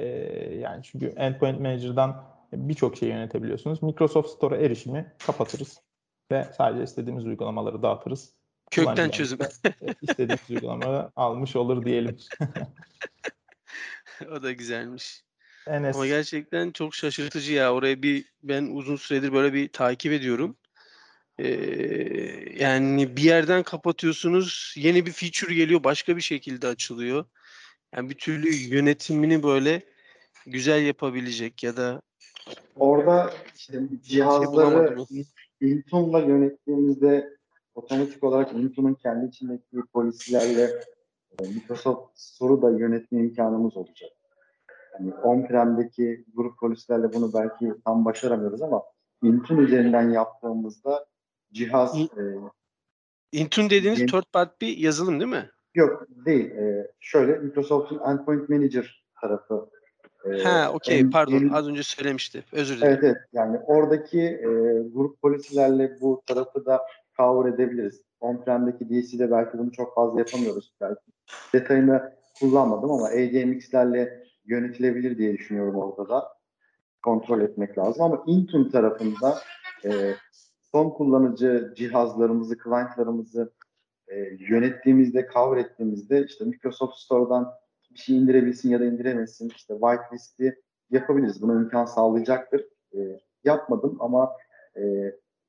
yani 0.55 0.83
çünkü 0.83 1.07
Endpoint 1.07 1.59
Manager'dan 1.59 2.23
birçok 2.53 2.97
şey 2.97 3.09
yönetebiliyorsunuz. 3.09 3.83
Microsoft 3.83 4.29
Store'a 4.29 4.57
erişimi 4.57 5.13
kapatırız 5.25 5.81
ve 6.31 6.47
sadece 6.57 6.83
istediğimiz 6.83 7.25
uygulamaları 7.25 7.81
dağıtırız. 7.81 8.33
Kökten 8.71 9.09
çözüm. 9.09 9.39
e, 9.41 9.71
istediğimiz 10.01 10.49
uygulamaları 10.49 11.11
almış 11.15 11.55
olur 11.55 11.85
diyelim. 11.85 12.17
o 14.31 14.43
da 14.43 14.51
güzelmiş. 14.51 15.23
Enes, 15.67 15.95
Ama 15.95 16.07
gerçekten 16.07 16.71
çok 16.71 16.95
şaşırtıcı 16.95 17.53
ya. 17.53 17.73
Oraya 17.73 18.01
bir 18.01 18.25
ben 18.43 18.63
uzun 18.63 18.95
süredir 18.95 19.33
böyle 19.33 19.53
bir 19.53 19.67
takip 19.67 20.13
ediyorum. 20.13 20.57
Ee, 21.39 21.47
yani 22.59 23.17
bir 23.17 23.23
yerden 23.23 23.63
kapatıyorsunuz, 23.63 24.73
yeni 24.77 25.05
bir 25.05 25.11
feature 25.11 25.55
geliyor, 25.55 25.83
başka 25.83 26.17
bir 26.17 26.21
şekilde 26.21 26.67
açılıyor. 26.67 27.25
Yani 27.95 28.09
bir 28.09 28.15
türlü 28.15 28.55
yönetimini 28.55 29.43
böyle 29.43 29.81
güzel 30.45 30.85
yapabilecek 30.85 31.63
ya 31.63 31.77
da 31.77 32.01
Orada 32.75 33.33
işte 33.55 33.73
şey 33.73 33.99
cihazları 34.01 35.05
Intune'la 35.61 36.19
yönettiğimizde 36.19 37.37
otomatik 37.75 38.23
olarak 38.23 38.53
Intune'un 38.53 38.93
kendi 38.93 39.25
içindeki 39.25 39.77
polisilerle 39.93 40.83
e, 41.39 41.47
Microsoft 41.47 42.19
Store'u 42.19 42.61
da 42.61 42.69
yönetme 42.79 43.19
imkanımız 43.19 43.77
olacak. 43.77 44.09
Yani 44.99 45.13
on-prem'deki 45.13 46.25
grup 46.33 46.59
polislerle 46.59 47.13
bunu 47.13 47.33
belki 47.33 47.73
tam 47.85 48.05
başaramıyoruz 48.05 48.61
ama 48.61 48.83
Intune 49.23 49.61
üzerinden 49.61 50.09
yaptığımızda 50.09 51.05
cihaz 51.53 51.97
İ- 51.99 52.03
e, 52.03 52.23
Intune 53.31 53.69
dediğiniz 53.69 53.99
Yeni- 53.99 54.11
third 54.11 54.23
party 54.33 54.65
bir 54.65 54.77
yazılım 54.77 55.19
değil 55.19 55.31
mi? 55.31 55.49
yok 55.75 56.07
değil. 56.25 56.51
E, 56.51 56.91
şöyle 56.99 57.37
Microsoft'un 57.37 57.99
Endpoint 58.09 58.49
Manager 58.49 59.03
tarafı 59.21 59.69
e, 60.25 60.43
Ha 60.43 60.71
okey 60.73 61.09
pardon 61.09 61.33
en- 61.33 61.49
az 61.49 61.67
önce 61.67 61.83
söylemişti. 61.83 62.43
Özür 62.51 62.77
dilerim. 62.77 62.91
Evet 62.93 63.03
evet 63.03 63.17
yani 63.33 63.59
oradaki 63.65 64.21
e, 64.21 64.47
grup 64.93 65.21
polisilerle 65.21 65.97
bu 66.01 66.21
tarafı 66.25 66.65
da 66.65 66.81
cover 67.17 67.53
edebiliriz. 67.53 68.01
On-prem'deki 68.19 68.89
DC'de 68.89 69.31
belki 69.31 69.57
bunu 69.57 69.71
çok 69.71 69.95
fazla 69.95 70.19
yapamıyoruz 70.19 70.73
belki. 70.81 71.01
Detayını 71.53 72.13
kullanmadım 72.39 72.91
ama 72.91 73.07
ADMX'lerle 73.07 74.23
yönetilebilir 74.51 75.17
diye 75.17 75.33
düşünüyorum 75.33 75.75
orada 75.75 76.09
da. 76.09 76.27
Kontrol 77.03 77.41
etmek 77.41 77.77
lazım 77.77 78.03
ama 78.03 78.23
Intune 78.27 78.71
tarafında 78.71 79.37
e, 79.85 80.15
son 80.71 80.89
kullanıcı 80.89 81.73
cihazlarımızı, 81.77 82.57
clientlarımızı 82.63 83.53
e, 84.07 84.15
yönettiğimizde, 84.39 85.29
cover 85.33 85.57
ettiğimizde 85.57 86.25
işte 86.25 86.45
Microsoft 86.45 86.97
Store'dan 86.97 87.53
bir 87.91 87.99
şey 87.99 88.17
indirebilsin 88.17 88.69
ya 88.69 88.79
da 88.79 88.85
indiremesin. 88.85 89.51
işte 89.55 89.73
whitelist'i 89.73 90.61
yapabiliriz. 90.89 91.41
Buna 91.41 91.53
imkan 91.53 91.85
sağlayacaktır. 91.85 92.65
E, 92.93 93.19
yapmadım 93.43 93.97
ama 93.99 94.31
e, 94.77 94.81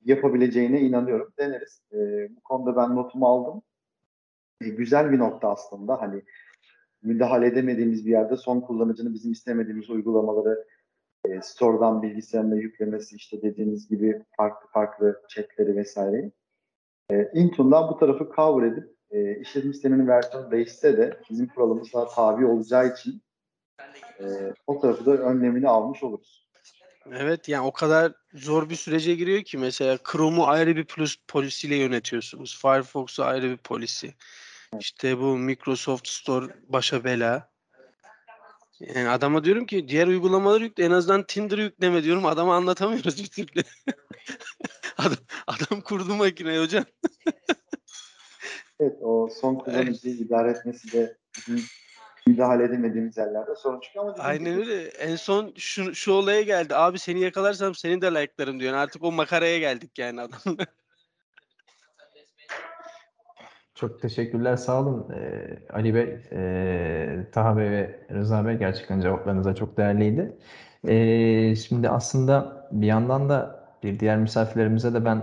yapabileceğine 0.05 0.81
inanıyorum. 0.81 1.33
Deneriz. 1.39 1.83
E, 1.93 2.29
bu 2.37 2.41
konuda 2.41 2.77
ben 2.77 2.97
notumu 2.97 3.27
aldım. 3.27 3.63
E, 4.61 4.69
güzel 4.69 5.13
bir 5.13 5.19
nokta 5.19 5.51
aslında. 5.51 6.01
Hani 6.01 6.23
müdahale 7.03 7.47
edemediğimiz 7.47 8.07
bir 8.07 8.11
yerde 8.11 8.37
son 8.37 8.61
kullanıcının 8.61 9.15
bizim 9.15 9.33
istemediğimiz 9.33 9.91
uygulamaları 9.91 10.65
e, 11.25 11.41
store'dan 11.43 12.03
bilgisayarına 12.03 12.55
yüklemesi 12.55 13.17
işte 13.17 13.43
dediğiniz 13.43 13.89
gibi 13.89 14.23
farklı 14.37 14.69
farklı 14.69 15.23
chatleri 15.29 15.77
vesaireyi. 15.77 16.33
E, 17.11 17.31
Intune'dan 17.35 17.89
bu 17.89 17.99
tarafı 17.99 18.31
cover 18.37 18.67
edip 18.67 18.97
e, 19.11 19.41
işletim 19.41 19.73
sisteminin 19.73 20.09
versiyonu 20.09 20.51
değişse 20.51 20.97
de 20.97 21.21
bizim 21.31 21.47
kuralımıza 21.47 22.09
tabi 22.09 22.47
olacağı 22.47 22.93
için 22.93 23.23
e, 24.21 24.55
o 24.67 24.81
tarafı 24.81 25.07
da 25.07 25.11
önlemini 25.11 25.69
almış 25.69 26.03
oluruz. 26.03 26.43
Evet 27.11 27.49
yani 27.49 27.67
o 27.67 27.73
kadar 27.73 28.13
zor 28.35 28.71
bir 28.71 28.75
sürece 28.75 29.15
giriyor 29.15 29.43
ki 29.43 29.59
mesela 29.59 29.99
Chrome'u 30.13 30.47
ayrı 30.47 30.77
bir 30.77 30.85
plus 30.85 31.17
polisiyle 31.29 31.77
yönetiyorsunuz. 31.77 32.63
Firefox'u 32.63 33.25
ayrı 33.25 33.51
bir 33.51 33.57
polisi. 33.57 34.15
İşte 34.79 35.19
bu 35.19 35.39
Microsoft 35.39 36.09
Store 36.09 36.47
başa 36.69 37.05
bela. 37.05 37.53
Yani 38.81 39.09
adama 39.09 39.45
diyorum 39.45 39.67
ki 39.67 39.89
diğer 39.89 40.07
uygulamaları 40.07 40.65
yükle 40.65 40.85
en 40.85 40.91
azından 40.91 41.23
Tinder 41.23 41.59
yükleme 41.59 42.03
diyorum 42.03 42.27
adama 42.27 42.57
anlatamıyoruz 42.57 43.19
bir 43.19 43.27
türlü. 43.27 43.63
adam, 44.99 45.19
adam 45.47 45.81
kurdu 45.81 46.15
makineyi 46.15 46.61
hocam. 46.61 46.85
Evet 48.81 48.97
o 49.03 49.29
son 49.41 49.55
kullanıcıyı 49.55 50.15
idare 50.15 50.51
etmesi 50.51 50.93
de 50.93 51.17
bizim 51.37 51.65
müdahale 52.27 52.65
edemediğimiz 52.65 53.17
yerlerde 53.17 53.57
sorun 53.57 53.81
çıkıyor 53.81 54.05
ama 54.05 54.25
Aynen 54.25 54.59
öyle. 54.59 54.83
En 54.83 55.17
son 55.17 55.55
şu, 55.57 55.95
şu 55.95 56.13
olaya 56.13 56.43
geldi. 56.43 56.77
Abi 56.77 56.99
seni 56.99 57.21
yakalarsam 57.21 57.75
seni 57.75 58.03
de 58.03 58.07
like'larım 58.07 58.61
diyor. 58.61 58.73
Yani 58.73 58.83
artık 58.83 59.03
o 59.05 59.13
makaraya 59.13 59.59
geldik 59.59 59.99
yani 59.99 60.21
adam. 60.21 60.57
Çok 63.83 64.01
teşekkürler, 64.03 64.57
sağ 64.57 64.81
olun 64.81 65.09
Ee, 65.15 65.59
Ali 65.73 65.95
Bey, 65.95 66.19
ee, 66.33 67.27
Taha 67.33 67.57
Bey 67.57 67.71
ve 67.71 68.07
Rıza 68.13 68.47
Bey 68.47 68.57
gerçekten 68.57 69.01
cevaplarınız 69.01 69.45
da 69.47 69.55
çok 69.55 69.77
değerliydi. 69.77 70.39
Ee, 70.89 71.55
şimdi 71.57 71.89
aslında 71.89 72.69
bir 72.73 72.87
yandan 72.87 73.29
da 73.29 73.63
bir 73.83 74.01
diğer 74.01 74.19
misafirlerimize 74.19 74.95
de 74.95 75.05
ben 75.05 75.17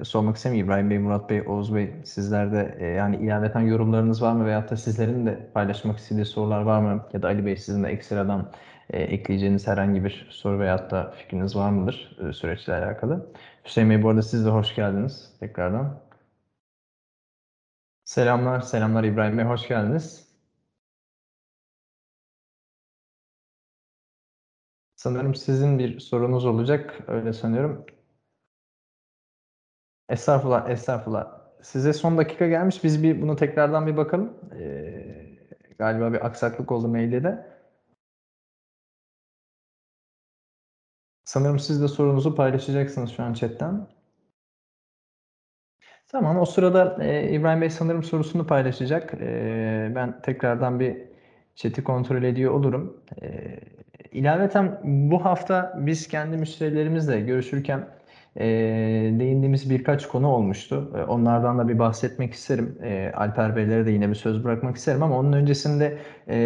ee, 0.00 0.04
sormak 0.04 0.36
istemiyorum. 0.36 0.66
İbrahim 0.68 0.90
Bey, 0.90 0.98
Murat 0.98 1.30
Bey, 1.30 1.42
Oğuz 1.46 1.74
Bey 1.74 2.00
sizlerde 2.04 2.76
ee, 2.78 2.86
yani 2.86 3.16
ilaveten 3.16 3.60
yorumlarınız 3.60 4.22
var 4.22 4.32
mı 4.32 4.44
veyahut 4.46 4.70
da 4.70 4.76
sizlerin 4.76 5.26
de 5.26 5.50
paylaşmak 5.54 5.98
istediği 5.98 6.24
sorular 6.24 6.60
var 6.62 6.80
mı? 6.80 7.08
Ya 7.12 7.22
da 7.22 7.28
Ali 7.28 7.46
Bey 7.46 7.56
sizin 7.56 7.84
de 7.84 7.88
ekstradan 7.88 8.52
ee, 8.90 9.02
ekleyeceğiniz 9.02 9.66
herhangi 9.66 10.04
bir 10.04 10.26
soru 10.30 10.58
veyahut 10.60 10.90
da 10.90 11.10
fikriniz 11.10 11.56
var 11.56 11.70
mıdır 11.70 12.16
ee, 12.28 12.32
süreçle 12.32 12.74
alakalı? 12.74 13.32
Hüseyin 13.64 13.90
Bey 13.90 14.02
bu 14.02 14.08
arada 14.08 14.22
siz 14.22 14.44
de 14.46 14.50
hoş 14.50 14.74
geldiniz 14.74 15.36
tekrardan. 15.40 16.11
Selamlar, 18.12 18.60
selamlar 18.60 19.04
İbrahim 19.04 19.38
Bey, 19.38 19.44
hoş 19.44 19.68
geldiniz. 19.68 20.28
Sanırım 24.96 25.34
sizin 25.34 25.78
bir 25.78 26.00
sorunuz 26.00 26.44
olacak, 26.44 27.00
öyle 27.08 27.32
sanıyorum. 27.32 27.86
Estağfurullah, 30.08 30.70
estağfurullah. 30.70 31.40
Size 31.62 31.92
son 31.92 32.18
dakika 32.18 32.48
gelmiş, 32.48 32.84
biz 32.84 33.02
bir 33.02 33.22
bunu 33.22 33.36
tekrardan 33.36 33.86
bir 33.86 33.96
bakalım. 33.96 34.38
Ee, 34.60 35.38
galiba 35.78 36.12
bir 36.12 36.26
aksaklık 36.26 36.72
oldu 36.72 36.88
mailde 36.88 37.24
de. 37.24 37.46
Sanırım 41.24 41.58
siz 41.58 41.82
de 41.82 41.88
sorunuzu 41.88 42.34
paylaşacaksınız 42.34 43.10
şu 43.10 43.22
an 43.22 43.34
chatten. 43.34 43.88
Tamam, 46.12 46.38
o 46.38 46.44
sırada 46.46 46.96
e, 47.04 47.30
İbrahim 47.32 47.60
Bey 47.60 47.70
sanırım 47.70 48.02
sorusunu 48.02 48.46
paylaşacak. 48.46 49.14
E, 49.20 49.92
ben 49.94 50.22
tekrardan 50.22 50.80
bir 50.80 50.96
chat'i 51.54 51.84
kontrol 51.84 52.22
ediyor 52.22 52.52
olurum. 52.54 52.96
E, 53.22 53.58
ilaveten 54.12 54.80
bu 54.84 55.24
hafta 55.24 55.74
biz 55.76 56.08
kendi 56.08 56.36
müşterilerimizle 56.36 57.20
görüşürken 57.20 57.88
e, 58.36 58.44
değindiğimiz 59.20 59.70
birkaç 59.70 60.06
konu 60.08 60.28
olmuştu. 60.28 60.92
E, 60.98 61.02
onlardan 61.02 61.58
da 61.58 61.68
bir 61.68 61.78
bahsetmek 61.78 62.32
isterim. 62.34 62.78
E, 62.82 63.12
Alper 63.16 63.56
Beylere 63.56 63.86
de 63.86 63.90
yine 63.90 64.08
bir 64.08 64.14
söz 64.14 64.44
bırakmak 64.44 64.76
isterim 64.76 65.02
ama 65.02 65.18
onun 65.18 65.32
öncesinde 65.32 65.98
e, 66.28 66.36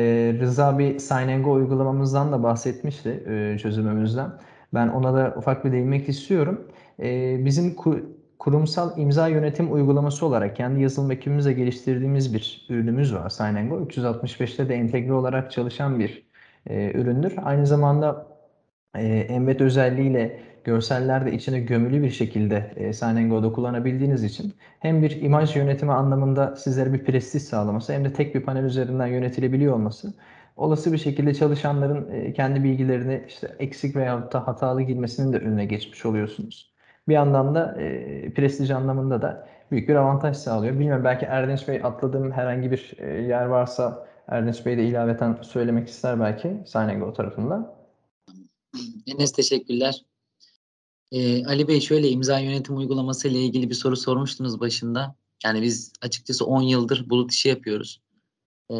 Rıza 0.40 0.78
bir 0.78 0.98
Sign 0.98 1.42
Go 1.42 1.52
uygulamamızdan 1.52 2.32
da 2.32 2.42
bahsetmişti, 2.42 3.24
e, 3.54 3.58
çözümümüzden. 3.58 4.30
Ben 4.74 4.88
ona 4.88 5.14
da 5.14 5.34
ufak 5.36 5.64
bir 5.64 5.72
değinmek 5.72 6.08
istiyorum. 6.08 6.68
E, 7.02 7.44
bizim 7.44 7.74
ku- 7.74 8.15
kurumsal 8.38 8.98
imza 8.98 9.28
yönetim 9.28 9.72
uygulaması 9.72 10.26
olarak 10.26 10.56
kendi 10.56 10.80
yazılım 10.82 11.10
ekibimizle 11.10 11.52
geliştirdiğimiz 11.52 12.34
bir 12.34 12.66
ürünümüz 12.68 13.14
var 13.14 13.30
Sign 13.30 13.68
Go. 13.68 13.80
365'te 13.80 14.68
de 14.68 14.74
entegre 14.74 15.12
olarak 15.12 15.52
çalışan 15.52 15.98
bir 15.98 16.26
e, 16.66 16.92
üründür. 16.94 17.34
Aynı 17.42 17.66
zamanda 17.66 18.26
e, 18.94 19.06
embed 19.06 19.60
özelliğiyle 19.60 20.40
görseller 20.64 21.26
de 21.26 21.32
içine 21.32 21.60
gömülü 21.60 22.02
bir 22.02 22.10
şekilde 22.10 22.72
e, 22.76 22.92
Sign 22.92 23.28
Go'da 23.28 23.52
kullanabildiğiniz 23.52 24.24
için 24.24 24.54
hem 24.80 25.02
bir 25.02 25.22
imaj 25.22 25.56
yönetimi 25.56 25.92
anlamında 25.92 26.56
sizlere 26.56 26.92
bir 26.92 27.04
prestij 27.04 27.42
sağlaması 27.42 27.92
hem 27.92 28.04
de 28.04 28.12
tek 28.12 28.34
bir 28.34 28.42
panel 28.42 28.64
üzerinden 28.64 29.06
yönetilebiliyor 29.06 29.74
olması 29.74 30.14
olası 30.56 30.92
bir 30.92 30.98
şekilde 30.98 31.34
çalışanların 31.34 32.10
e, 32.10 32.32
kendi 32.32 32.64
bilgilerini 32.64 33.24
işte 33.28 33.56
eksik 33.58 33.96
veya 33.96 34.32
da 34.32 34.46
hatalı 34.46 34.82
girmesinin 34.82 35.32
de 35.32 35.38
önüne 35.38 35.64
geçmiş 35.64 36.06
oluyorsunuz. 36.06 36.75
Bir 37.08 37.14
yandan 37.14 37.54
da 37.54 37.80
e, 37.80 38.34
prestij 38.34 38.70
anlamında 38.70 39.22
da 39.22 39.48
büyük 39.70 39.88
bir 39.88 39.94
avantaj 39.94 40.36
sağlıyor. 40.36 40.74
Bilmiyorum 40.74 41.04
belki 41.04 41.26
Erdinç 41.26 41.68
Bey 41.68 41.80
atladığım 41.84 42.32
herhangi 42.32 42.70
bir 42.70 42.92
e, 42.98 43.22
yer 43.22 43.46
varsa 43.46 44.06
Erdinç 44.28 44.66
Bey 44.66 44.78
de 44.78 44.84
ilaveten 44.84 45.38
söylemek 45.42 45.88
ister 45.88 46.20
belki 46.20 46.62
Sign 46.66 47.12
tarafında. 47.12 47.76
Enes 49.06 49.32
teşekkürler. 49.32 50.04
Ee, 51.12 51.46
Ali 51.46 51.68
Bey 51.68 51.80
şöyle 51.80 52.08
imza 52.08 52.38
yönetim 52.38 52.76
uygulaması 52.76 53.28
ile 53.28 53.38
ilgili 53.38 53.70
bir 53.70 53.74
soru 53.74 53.96
sormuştunuz 53.96 54.60
başında. 54.60 55.16
Yani 55.44 55.62
biz 55.62 55.92
açıkçası 56.02 56.46
10 56.46 56.62
yıldır 56.62 57.10
bulut 57.10 57.32
işi 57.32 57.48
yapıyoruz. 57.48 58.00
Ee, 58.70 58.76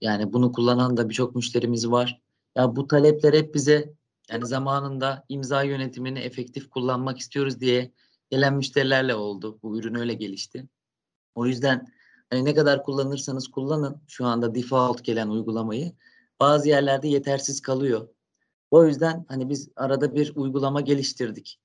yani 0.00 0.32
bunu 0.32 0.52
kullanan 0.52 0.96
da 0.96 1.08
birçok 1.08 1.36
müşterimiz 1.36 1.90
var. 1.90 2.20
Ya 2.56 2.76
bu 2.76 2.86
talepler 2.86 3.34
hep 3.34 3.54
bize 3.54 3.92
yani 4.30 4.46
zamanında 4.46 5.24
imza 5.28 5.62
yönetimini 5.62 6.18
efektif 6.18 6.70
kullanmak 6.70 7.18
istiyoruz 7.18 7.60
diye 7.60 7.92
gelen 8.30 8.54
müşterilerle 8.54 9.14
oldu. 9.14 9.58
Bu 9.62 9.78
ürün 9.78 9.94
öyle 9.94 10.14
gelişti. 10.14 10.68
O 11.34 11.46
yüzden 11.46 11.86
hani 12.30 12.44
ne 12.44 12.54
kadar 12.54 12.82
kullanırsanız 12.82 13.48
kullanın 13.48 14.02
şu 14.08 14.26
anda 14.26 14.54
default 14.54 15.04
gelen 15.04 15.28
uygulamayı 15.28 15.92
bazı 16.40 16.68
yerlerde 16.68 17.08
yetersiz 17.08 17.60
kalıyor. 17.60 18.08
O 18.70 18.86
yüzden 18.86 19.24
hani 19.28 19.48
biz 19.48 19.68
arada 19.76 20.14
bir 20.14 20.36
uygulama 20.36 20.80
geliştirdik. 20.80 21.60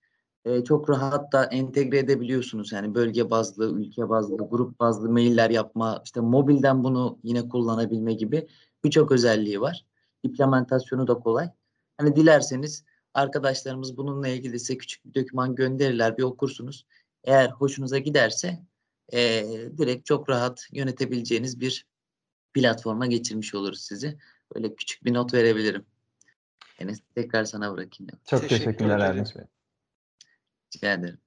Ee, 0.46 0.64
çok 0.64 0.90
rahat 0.90 1.34
da 1.34 1.46
entegre 1.46 1.98
edebiliyorsunuz. 1.98 2.72
Yani 2.72 2.96
bölge 2.96 3.30
bazlı, 3.30 3.80
ülke 3.80 4.10
bazlı, 4.10 4.38
grup 4.38 4.80
bazlı 4.80 5.10
mailler 5.10 5.50
yapma, 5.50 6.02
işte 6.06 6.22
mobilden 6.22 6.84
bunu 6.84 7.20
yine 7.24 7.50
kullanabilme 7.50 8.14
gibi 8.14 8.48
birçok 8.84 9.12
özelliği 9.12 9.62
var. 9.62 9.86
İmplementasyonu 10.24 11.08
da 11.08 11.14
kolay. 11.14 11.50
Hani 11.98 12.16
dilerseniz 12.16 12.84
arkadaşlarımız 13.14 13.98
bununla 13.98 14.28
ilgili 14.28 14.60
size 14.60 14.78
küçük 14.78 15.06
bir 15.06 15.14
doküman 15.22 15.56
gönderirler, 15.56 16.18
bir 16.18 16.24
okursunuz. 16.24 16.86
Eğer 17.24 17.50
hoşunuza 17.50 17.98
giderse 17.98 18.60
e, 19.14 19.46
direkt 19.78 20.06
çok 20.06 20.30
rahat 20.30 20.68
yönetebileceğiniz 20.72 21.60
bir 21.60 21.86
platforma 22.54 23.06
geçirmiş 23.06 23.56
oluruz 23.56 23.82
sizi. 23.82 24.18
Böyle 24.56 24.76
küçük 24.76 25.06
bir 25.06 25.14
not 25.14 25.34
verebilirim. 25.34 25.86
Enes 26.80 27.00
tekrar 27.16 27.44
sana 27.44 27.74
bırakayım. 27.74 28.12
Çok 28.26 28.42
Teşekkür 28.42 28.66
teşekkürler 28.66 28.98
ederim. 28.98 29.12
Erdinç 29.12 29.36
Bey. 29.36 29.44
Rica 30.76 30.94
ederim. 30.94 31.18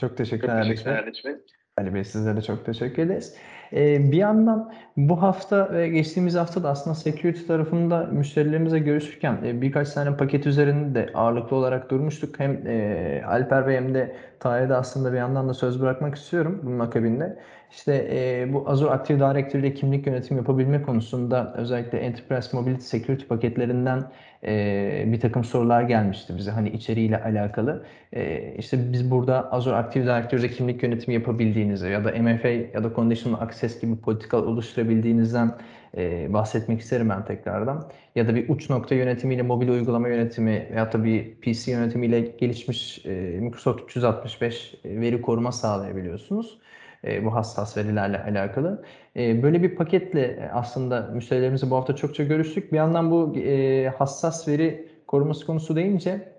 Çok 0.00 0.16
teşekkürler 0.16 0.56
Erdinç 0.56 1.24
Bey. 1.24 1.34
Ali 1.76 1.94
Bey 1.94 2.04
sizlere 2.04 2.36
de 2.36 2.42
çok 2.42 2.66
teşekkür 2.66 3.02
ederiz. 3.02 3.34
Ee, 3.72 4.12
bir 4.12 4.16
yandan 4.16 4.72
bu 4.96 5.22
hafta 5.22 5.72
ve 5.72 5.88
geçtiğimiz 5.88 6.34
hafta 6.34 6.62
da 6.62 6.70
aslında 6.70 6.94
security 6.94 7.46
tarafında 7.46 8.08
müşterilerimizle 8.12 8.78
görüşürken 8.78 9.38
e, 9.44 9.62
birkaç 9.62 9.90
tane 9.90 10.16
paket 10.16 10.46
üzerinde 10.46 10.94
de 10.94 11.12
ağırlıklı 11.14 11.56
olarak 11.56 11.90
durmuştuk. 11.90 12.40
Hem 12.40 12.66
e, 12.66 13.22
Alper 13.26 13.66
Bey 13.66 13.76
hem 13.76 13.94
de 13.94 14.16
Tahir'e 14.40 14.74
aslında 14.74 15.12
bir 15.12 15.18
yandan 15.18 15.48
da 15.48 15.54
söz 15.54 15.80
bırakmak 15.80 16.14
istiyorum 16.14 16.60
bunun 16.62 16.78
akabinde. 16.78 17.38
İşte 17.70 18.08
e, 18.12 18.52
bu 18.52 18.68
Azure 18.68 18.90
Active 18.90 19.18
Directory 19.18 19.60
ile 19.60 19.74
kimlik 19.74 20.06
yönetimi 20.06 20.38
yapabilme 20.38 20.82
konusunda 20.82 21.54
özellikle 21.56 21.98
Enterprise 21.98 22.56
Mobility 22.56 22.82
Security 22.82 23.24
paketlerinden 23.24 24.04
e, 24.44 25.04
bir 25.06 25.20
takım 25.20 25.44
sorular 25.44 25.82
gelmişti 25.82 26.36
bize 26.36 26.50
hani 26.50 26.70
içeriğiyle 26.70 27.22
alakalı. 27.22 27.84
E, 28.12 28.54
işte 28.58 28.92
biz 28.92 29.10
burada 29.10 29.52
Azure 29.52 29.74
Active 29.74 30.04
Directory'de 30.04 30.48
kimlik 30.48 30.82
yönetimi 30.82 31.14
yapabildiğinizi 31.14 31.88
ya 31.88 32.04
da 32.04 32.10
MFA 32.22 32.48
ya 32.48 32.84
da 32.84 32.94
Conditional 32.94 33.40
Access 33.40 33.61
gibi 33.80 33.96
political 33.96 34.42
oluşturabildiğinizden 34.42 35.58
e, 35.96 36.32
bahsetmek 36.32 36.80
isterim 36.80 37.08
ben 37.08 37.24
tekrardan. 37.24 37.90
Ya 38.14 38.28
da 38.28 38.34
bir 38.34 38.48
uç 38.48 38.70
nokta 38.70 38.94
yönetimiyle 38.94 39.42
mobil 39.42 39.68
uygulama 39.68 40.08
yönetimi 40.08 40.68
veya 40.72 40.92
da 40.92 41.04
bir 41.04 41.34
PC 41.34 41.72
yönetimiyle 41.72 42.20
gelişmiş 42.20 43.06
e, 43.06 43.10
Microsoft 43.40 43.82
365 43.82 44.74
veri 44.84 45.22
koruma 45.22 45.52
sağlayabiliyorsunuz. 45.52 46.58
E, 47.04 47.24
bu 47.24 47.34
hassas 47.34 47.76
verilerle 47.76 48.22
alakalı. 48.22 48.84
E, 49.16 49.42
böyle 49.42 49.62
bir 49.62 49.74
paketle 49.76 50.50
aslında 50.52 51.10
müşterilerimizle 51.14 51.70
bu 51.70 51.76
hafta 51.76 51.96
çokça 51.96 52.24
görüştük. 52.24 52.72
Bir 52.72 52.76
yandan 52.76 53.10
bu 53.10 53.36
e, 53.36 53.88
hassas 53.88 54.48
veri 54.48 54.88
koruması 55.06 55.46
konusu 55.46 55.76
deyince 55.76 56.32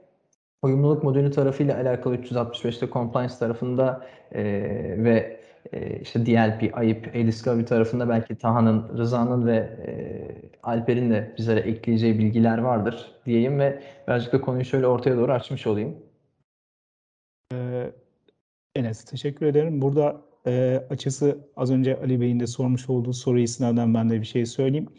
uyumluluk 0.62 1.04
modülü 1.04 1.32
tarafıyla 1.32 1.78
alakalı 1.78 2.16
365'te 2.16 2.90
compliance 2.90 3.34
tarafında 3.40 4.06
ve 4.98 5.43
işte 6.02 6.26
DLP, 6.26 6.78
AYIP, 6.78 7.16
e-discovery 7.16 7.66
tarafında 7.66 8.10
belki 8.10 8.36
Taha'nın, 8.36 8.98
Rıza'nın 8.98 9.48
ve 9.48 9.70
Alper'in 10.64 11.12
de 11.12 11.34
bizlere 11.38 11.60
ekleyeceği 11.60 12.20
bilgiler 12.20 12.58
vardır 12.58 13.12
diyeyim 13.26 13.60
ve 13.60 13.84
birazcık 14.08 14.34
da 14.34 14.42
konuyu 14.42 14.66
şöyle 14.66 14.88
ortaya 14.88 15.18
doğru 15.18 15.32
açmış 15.32 15.68
olayım. 15.68 15.96
Ee, 17.54 17.92
Enes 18.76 19.06
teşekkür 19.06 19.46
ederim. 19.46 19.82
Burada 19.82 20.22
e, 20.48 20.84
açısı 20.90 21.38
az 21.56 21.72
önce 21.72 22.00
Ali 22.00 22.22
Bey'in 22.22 22.40
de 22.40 22.48
sormuş 22.48 22.90
olduğu 22.90 23.14
soru 23.14 23.40
istinaden 23.40 23.94
ben 23.94 24.10
de 24.10 24.22
bir 24.22 24.26
şey 24.26 24.46
söyleyeyim. 24.46 24.90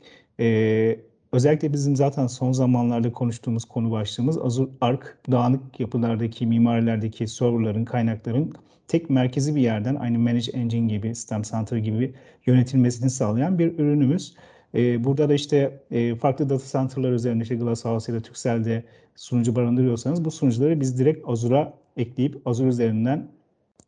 E, 0.41 1.01
özellikle 1.35 1.73
bizim 1.73 1.97
zaten 1.97 2.27
son 2.27 2.53
zamanlarda 2.53 3.13
konuştuğumuz 3.13 3.65
konu 3.65 3.91
başlığımız 3.91 4.39
Azure 4.39 4.71
Arc 4.81 5.07
dağınık 5.31 5.81
yapılardaki 5.81 6.47
mimarilerdeki 6.47 7.29
serverların, 7.29 7.85
kaynakların 7.85 8.53
tek 8.89 9.11
merkezi 9.11 9.57
bir 9.57 9.61
yerden 9.61 9.95
aynı 9.95 10.19
Manage 10.19 10.53
Engine 10.53 10.87
gibi, 10.87 11.15
System 11.15 11.43
Center 11.43 11.77
gibi 11.77 12.15
yönetilmesini 12.47 13.11
sağlayan 13.11 13.59
bir 13.59 13.79
ürünümüz. 13.79 14.35
Ee, 14.75 15.05
burada 15.05 15.29
da 15.29 15.35
işte 15.35 15.81
e, 15.91 16.15
farklı 16.15 16.51
data 16.51 16.65
center'lar 16.73 17.13
üzerinde 17.13 17.43
işte 17.43 17.55
Glasshouse 17.55 18.13
ya 18.13 18.19
da 18.19 18.23
Turkcell'de 18.23 18.85
sunucu 19.17 19.57
barındırıyorsanız 19.57 20.25
bu 20.25 20.31
sunucuları 20.31 20.81
biz 20.81 20.99
direkt 20.99 21.29
Azure'a 21.29 21.73
ekleyip 21.97 22.49
Azure 22.49 22.69
üzerinden 22.69 23.29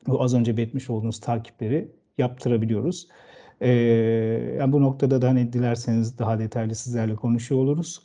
bu 0.06 0.22
az 0.22 0.34
önce 0.34 0.56
belirtmiş 0.56 0.90
olduğunuz 0.90 1.20
takipleri 1.20 1.88
yaptırabiliyoruz. 2.18 3.08
Ee, 3.60 3.68
yani 4.58 4.72
bu 4.72 4.82
noktada 4.82 5.22
da 5.22 5.28
hani 5.28 5.52
dilerseniz 5.52 6.18
daha 6.18 6.38
detaylı 6.38 6.74
sizlerle 6.74 7.14
konuşuyor 7.14 7.60
oluruz. 7.60 8.02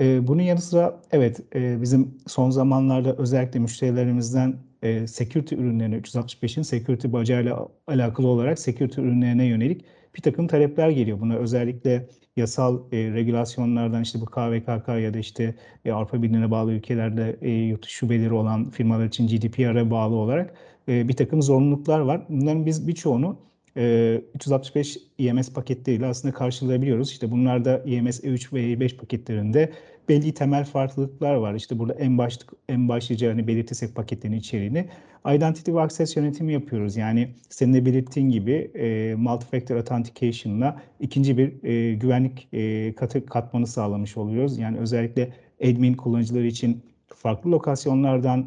Ee, 0.00 0.26
bunun 0.26 0.42
yanı 0.42 0.60
sıra 0.60 1.00
evet 1.12 1.40
e, 1.54 1.82
bizim 1.82 2.14
son 2.26 2.50
zamanlarda 2.50 3.16
özellikle 3.16 3.60
müşterilerimizden 3.60 4.56
e, 4.82 5.06
security 5.06 5.54
ürünlerine 5.54 5.96
365'in 5.96 6.62
security 6.62 7.12
bacağıyla 7.12 7.68
alakalı 7.86 8.26
olarak 8.26 8.58
security 8.58 9.00
ürünlerine 9.00 9.44
yönelik 9.46 9.84
bir 10.16 10.22
takım 10.22 10.46
talepler 10.46 10.90
geliyor. 10.90 11.20
Buna 11.20 11.36
özellikle 11.36 12.06
yasal 12.36 12.80
e, 12.92 12.96
regülasyonlardan 13.12 14.02
işte 14.02 14.20
bu 14.20 14.26
KVKK 14.26 14.88
ya 14.88 15.14
da 15.14 15.18
işte 15.18 15.54
e, 15.84 15.92
Avrupa 15.92 16.22
Birliği'ne 16.22 16.50
bağlı 16.50 16.72
ülkelerde 16.72 17.36
e, 17.42 17.50
yurt 17.50 17.86
şubeleri 17.86 18.32
olan 18.32 18.70
firmalar 18.70 19.04
için 19.06 19.28
GDPR'a 19.28 19.90
bağlı 19.90 20.14
olarak 20.14 20.54
e, 20.88 21.08
bir 21.08 21.16
takım 21.16 21.42
zorunluluklar 21.42 22.00
var. 22.00 22.26
Bunların 22.28 22.66
biz 22.66 22.88
birçoğunu 22.88 23.38
e, 23.76 24.20
365 24.34 24.98
IMS 25.18 25.52
paketleriyle 25.52 26.06
aslında 26.06 26.34
karşılayabiliyoruz. 26.34 27.10
İşte 27.10 27.30
bunlarda 27.30 27.82
IMS 27.84 28.20
E3 28.20 28.52
ve 28.52 28.60
E5 28.60 28.96
paketlerinde 28.96 29.72
belli 30.08 30.34
temel 30.34 30.64
farklılıklar 30.64 31.34
var. 31.34 31.54
İşte 31.54 31.78
burada 31.78 31.94
en 31.94 32.18
başlık 32.18 32.52
en 32.68 32.88
başlıca 32.88 33.30
hani 33.30 33.46
belirtirsek 33.46 33.94
paketlerin 33.94 34.32
içeriğini 34.32 34.88
Identity 35.34 35.72
ve 35.72 35.80
Access 35.80 36.16
yönetimi 36.16 36.52
yapıyoruz. 36.52 36.96
Yani 36.96 37.34
senin 37.50 37.74
de 37.74 37.86
belirttiğin 37.86 38.30
gibi 38.30 38.70
e, 38.74 39.14
Multi-Factor 39.14 39.76
Authentication'la 39.76 40.82
ikinci 41.00 41.38
bir 41.38 41.64
e, 41.64 41.94
güvenlik 41.94 42.48
e, 42.52 42.94
katı 42.94 43.26
katmanı 43.26 43.66
sağlamış 43.66 44.16
oluyoruz. 44.16 44.58
Yani 44.58 44.78
özellikle 44.78 45.32
admin 45.62 45.94
kullanıcıları 45.94 46.46
için 46.46 46.82
farklı 47.06 47.50
lokasyonlardan 47.50 48.46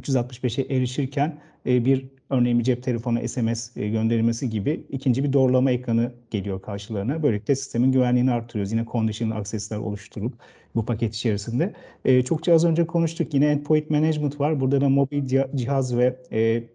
365'e 0.00 0.76
erişirken 0.76 1.38
e, 1.66 1.84
bir 1.84 2.15
örneğin 2.30 2.58
bir 2.58 2.64
cep 2.64 2.82
telefonu 2.82 3.28
SMS 3.28 3.76
e, 3.76 3.88
gönderilmesi 3.88 4.50
gibi 4.50 4.84
ikinci 4.90 5.24
bir 5.24 5.32
doğrulama 5.32 5.70
ekranı 5.70 6.12
geliyor 6.30 6.62
karşılarına. 6.62 7.22
Böylelikle 7.22 7.56
sistemin 7.56 7.92
güvenliğini 7.92 8.32
artırıyoruz. 8.32 8.72
Yine 8.72 8.84
conditional 8.92 9.40
access'ler 9.40 9.76
oluşturup 9.76 10.32
bu 10.74 10.84
paket 10.84 11.14
içerisinde. 11.14 11.72
E, 12.04 12.22
çokça 12.22 12.54
az 12.54 12.64
önce 12.64 12.86
konuştuk. 12.86 13.34
Yine 13.34 13.46
endpoint 13.46 13.90
management 13.90 14.40
var. 14.40 14.60
Burada 14.60 14.80
da 14.80 14.88
mobil 14.88 15.42
cihaz 15.54 15.96
ve 15.96 16.16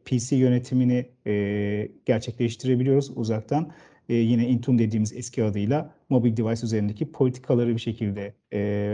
PC 0.06 0.36
yönetimini 0.36 1.06
gerçekleştirebiliyoruz 2.06 3.12
uzaktan. 3.16 3.72
yine 4.10 4.48
Intune 4.48 4.80
dediğimiz 4.80 5.14
eski 5.14 5.44
adıyla 5.44 5.94
mobil 6.10 6.38
device 6.38 6.66
üzerindeki 6.66 7.12
politikaları 7.12 7.76
bir 7.76 7.82
şekilde 7.82 8.34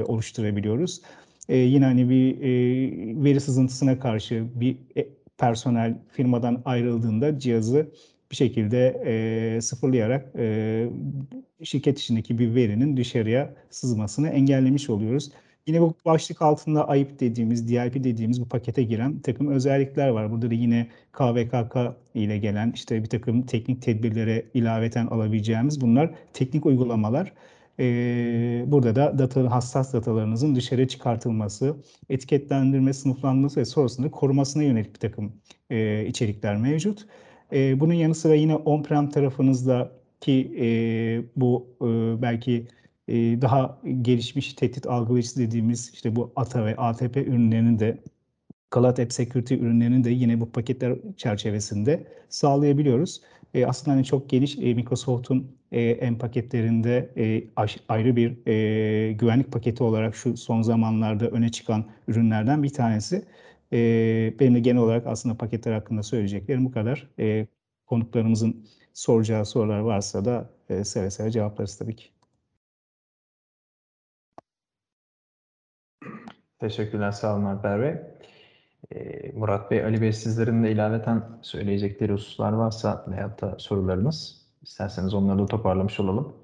oluşturabiliyoruz 0.05 1.01
e, 1.49 1.57
yine 1.57 1.85
hani 1.85 2.09
bir 2.09 2.41
e, 2.41 3.23
veri 3.23 3.39
sızıntısına 3.39 3.99
karşı 3.99 4.45
bir 4.55 4.77
e, 4.97 5.07
personel 5.37 5.97
firmadan 6.11 6.61
ayrıldığında 6.65 7.39
cihazı 7.39 7.91
bir 8.31 8.35
şekilde 8.35 8.87
e, 9.05 9.61
sıfırlayarak 9.61 10.35
e, 10.37 10.89
şirket 11.63 11.99
içindeki 11.99 12.39
bir 12.39 12.55
verinin 12.55 12.97
dışarıya 12.97 13.53
sızmasını 13.69 14.29
engellemiş 14.29 14.89
oluyoruz. 14.89 15.31
Yine 15.67 15.81
bu 15.81 15.93
başlık 16.05 16.41
altında 16.41 16.87
ayıp 16.87 17.19
dediğimiz, 17.19 17.69
DLP 17.69 18.03
dediğimiz 18.03 18.41
bu 18.41 18.49
pakete 18.49 18.83
giren 18.83 19.17
bir 19.17 19.23
takım 19.23 19.51
özellikler 19.51 20.09
var. 20.09 20.31
Burada 20.31 20.49
da 20.49 20.53
yine 20.53 20.87
KVKK 21.11 21.77
ile 22.13 22.37
gelen 22.37 22.71
işte 22.75 23.03
bir 23.03 23.09
takım 23.09 23.41
teknik 23.41 23.81
tedbirlere 23.81 24.45
ilaveten 24.53 25.07
alabileceğimiz 25.07 25.81
bunlar 25.81 26.11
teknik 26.33 26.65
uygulamalar. 26.65 27.33
Ee, 27.79 28.63
burada 28.67 28.95
da 28.95 29.17
data, 29.19 29.51
hassas 29.51 29.93
datalarınızın 29.93 30.55
dışarı 30.55 30.87
çıkartılması, 30.87 31.75
etiketlendirme, 32.09 32.93
sınıflanması 32.93 33.59
ve 33.59 33.65
sonrasında 33.65 34.11
korumasına 34.11 34.63
yönelik 34.63 34.93
bir 34.95 34.99
takım 34.99 35.33
e, 35.69 36.05
içerikler 36.05 36.57
mevcut. 36.57 37.05
E, 37.53 37.79
bunun 37.79 37.93
yanı 37.93 38.15
sıra 38.15 38.35
yine 38.35 38.55
on-prem 38.55 39.09
tarafınızdaki 39.09 40.51
e, 40.59 40.67
bu 41.35 41.67
e, 41.81 42.21
belki 42.21 42.67
e, 43.07 43.41
daha 43.41 43.81
gelişmiş 44.01 44.53
tehdit 44.53 44.87
algılayıcısı 44.87 45.39
dediğimiz 45.39 45.91
işte 45.93 46.15
bu 46.15 46.31
ATA 46.35 46.65
ve 46.65 46.75
ATP 46.75 47.17
ürünlerinin 47.17 47.79
de 47.79 48.03
Cloud 48.73 48.97
App 48.97 49.13
Security 49.13 49.55
ürünlerini 49.55 50.03
de 50.03 50.09
yine 50.09 50.39
bu 50.41 50.51
paketler 50.51 50.97
çerçevesinde 51.17 52.07
sağlayabiliyoruz. 52.29 53.21
E, 53.53 53.65
aslında 53.65 53.97
hani 53.97 54.05
çok 54.05 54.29
geniş 54.29 54.57
e, 54.57 54.73
Microsoft'un 54.73 55.39
e, 55.39 55.56
en 55.71 56.17
paketlerinde 56.17 57.13
e, 57.17 57.43
ayrı 57.89 58.15
bir 58.15 58.47
e, 58.47 59.13
güvenlik 59.13 59.51
paketi 59.51 59.83
olarak 59.83 60.15
şu 60.15 60.37
son 60.37 60.61
zamanlarda 60.61 61.27
öne 61.29 61.49
çıkan 61.49 61.85
ürünlerden 62.07 62.63
bir 62.63 62.69
tanesi. 62.69 63.25
E, 63.73 63.77
benim 64.39 64.55
de 64.55 64.59
genel 64.59 64.81
olarak 64.81 65.07
aslında 65.07 65.37
paketler 65.37 65.73
hakkında 65.73 66.03
söyleyeceklerim 66.03 66.65
bu 66.65 66.71
kadar. 66.71 67.07
Konuklarımızın 67.85 68.67
soracağı 68.93 69.45
sorular 69.45 69.79
varsa 69.79 70.25
da 70.25 70.49
seve 70.83 71.09
seve 71.11 71.31
cevaplarız 71.31 71.77
tabii 71.77 71.95
ki. 71.95 72.09
Teşekkürler, 76.59 77.11
sağ 77.11 77.35
olun 77.35 77.45
Alper 77.45 77.81
Bey. 77.81 77.95
Murat 79.33 79.71
Bey, 79.71 79.83
Ali 79.83 80.01
Bey 80.01 80.13
sizlerin 80.13 80.63
de 80.63 80.71
ilaveten 80.71 81.23
söyleyecekleri 81.41 82.13
hususlar 82.13 82.53
varsa 82.53 83.05
veyahut 83.07 83.41
da 83.41 83.55
sorularınız 83.59 84.36
isterseniz 84.67 85.13
onları 85.13 85.39
da 85.39 85.45
toparlamış 85.45 85.99
olalım. 85.99 86.35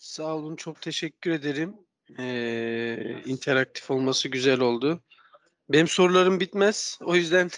Sağ 0.00 0.34
olun, 0.36 0.56
çok 0.56 0.82
teşekkür 0.82 1.30
ederim. 1.30 1.74
Ee, 2.18 3.22
interaktif 3.24 3.90
olması 3.90 4.28
güzel 4.28 4.60
oldu. 4.60 5.00
Benim 5.68 5.88
sorularım 5.88 6.40
bitmez. 6.40 6.98
O 7.04 7.16
yüzden 7.16 7.50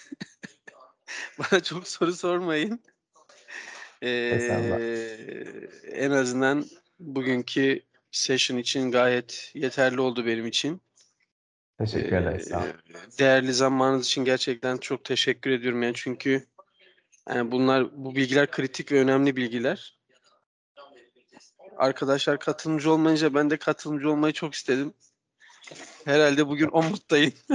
bana 1.38 1.62
çok 1.62 1.88
soru 1.88 2.12
sormayın. 2.12 2.80
Ee, 4.02 5.08
en 5.92 6.10
azından 6.10 6.64
bugünkü 6.98 7.80
session 8.10 8.58
için 8.58 8.90
gayet 8.90 9.50
yeterli 9.54 10.00
oldu 10.00 10.26
benim 10.26 10.46
için. 10.46 10.80
Teşekkür 11.78 12.16
ederiz. 12.16 12.50
Değerli 13.18 13.52
zamanınız 13.52 14.06
için 14.06 14.24
gerçekten 14.24 14.76
çok 14.76 15.04
teşekkür 15.04 15.50
ediyorum. 15.50 15.82
Yani 15.82 15.94
çünkü 15.96 16.46
Yani 17.28 17.50
bunlar 17.50 18.04
bu 18.04 18.16
bilgiler 18.16 18.50
kritik 18.50 18.92
ve 18.92 19.00
önemli 19.00 19.36
bilgiler. 19.36 19.98
Arkadaşlar 21.76 22.38
katılımcı 22.38 22.92
olmayınca 22.92 23.34
ben 23.34 23.50
de 23.50 23.56
katılımcı 23.56 24.10
olmayı 24.10 24.32
çok 24.32 24.54
istedim. 24.54 24.94
Herhalde 26.04 26.48
bugün 26.48 26.68
o 26.72 26.82
moddayım. 26.82 27.32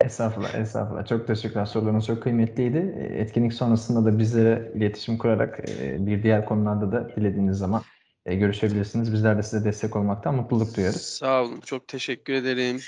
Estağfurullah, 0.00 0.54
estağfurullah. 0.54 1.06
Çok 1.06 1.26
teşekkürler. 1.26 1.66
Sorularınız 1.66 2.06
çok 2.06 2.22
kıymetliydi. 2.22 2.94
E, 2.98 3.20
Etkinlik 3.20 3.52
sonrasında 3.52 4.12
da 4.12 4.18
bizlere 4.18 4.72
iletişim 4.74 5.18
kurarak 5.18 5.60
e, 5.70 6.06
bir 6.06 6.22
diğer 6.22 6.44
konularda 6.44 6.92
da 6.92 7.16
dilediğiniz 7.16 7.58
zaman 7.58 7.82
e, 8.26 8.34
görüşebilirsiniz. 8.34 9.12
Bizler 9.12 9.38
de 9.38 9.42
size 9.42 9.64
destek 9.64 9.96
olmaktan 9.96 10.34
mutluluk 10.34 10.76
duyarız. 10.76 11.02
Sağ 11.02 11.42
olun. 11.42 11.60
Çok 11.60 11.88
teşekkür 11.88 12.32
ederim. 12.32 12.80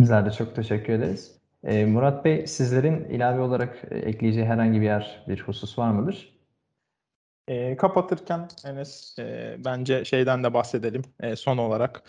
Bizler 0.00 0.26
de 0.26 0.30
çok 0.30 0.56
teşekkür 0.56 0.92
ederiz. 0.92 1.35
E, 1.64 1.84
Murat 1.84 2.24
Bey, 2.24 2.46
sizlerin 2.46 3.04
ilave 3.04 3.40
olarak 3.40 3.82
e, 3.90 3.98
ekleyeceği 3.98 4.46
herhangi 4.46 4.80
bir 4.80 4.86
yer, 4.86 5.24
bir 5.28 5.40
husus 5.40 5.78
var 5.78 5.90
mıdır? 5.90 6.36
E, 7.48 7.76
kapatırken 7.76 8.48
Enes 8.64 9.18
e, 9.18 9.56
bence 9.64 10.04
şeyden 10.04 10.44
de 10.44 10.54
bahsedelim 10.54 11.02
e, 11.20 11.36
son 11.36 11.58
olarak. 11.58 12.02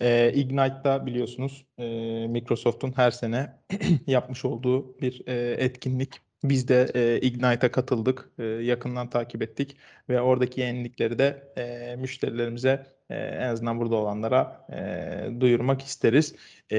E, 0.00 0.32
Ignite'da 0.32 1.06
biliyorsunuz 1.06 1.66
e, 1.78 1.84
Microsoft'un 2.26 2.92
her 2.96 3.10
sene 3.10 3.60
yapmış 4.06 4.44
olduğu 4.44 5.00
bir 5.00 5.22
e, 5.26 5.52
etkinlik. 5.64 6.20
Biz 6.44 6.68
de 6.68 6.90
e, 6.94 7.20
Ignite'a 7.20 7.72
katıldık, 7.72 8.30
e, 8.38 8.44
yakından 8.44 9.10
takip 9.10 9.42
ettik 9.42 9.76
ve 10.08 10.20
oradaki 10.20 10.60
yenilikleri 10.60 11.18
de 11.18 11.52
e, 11.56 11.96
müşterilerimize 11.96 12.86
e, 13.10 13.14
en 13.16 13.48
azından 13.48 13.80
burada 13.80 13.96
olanlara 13.96 14.66
e, 14.72 15.40
duyurmak 15.40 15.82
isteriz. 15.82 16.34
E, 16.70 16.78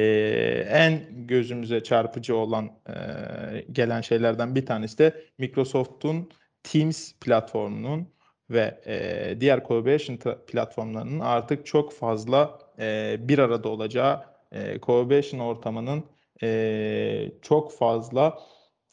en 0.69 1.01
gözümüze 1.27 1.83
çarpıcı 1.83 2.35
olan 2.35 2.65
e, 2.65 2.95
gelen 3.71 4.01
şeylerden 4.01 4.55
bir 4.55 4.65
tanesi 4.65 4.97
de 4.97 5.25
Microsoft'un 5.37 6.29
Teams 6.63 7.13
platformunun 7.13 8.07
ve 8.49 8.81
e, 8.85 9.41
diğer 9.41 9.63
collaboration 9.67 10.17
platformlarının 10.47 11.19
artık 11.19 11.65
çok 11.65 11.93
fazla 11.93 12.59
e, 12.79 13.17
bir 13.19 13.39
arada 13.39 13.69
olacağı 13.69 14.25
e, 14.51 14.79
collaboration 14.79 15.39
ortamının 15.39 16.03
e, 16.43 17.31
çok 17.41 17.73
fazla 17.73 18.39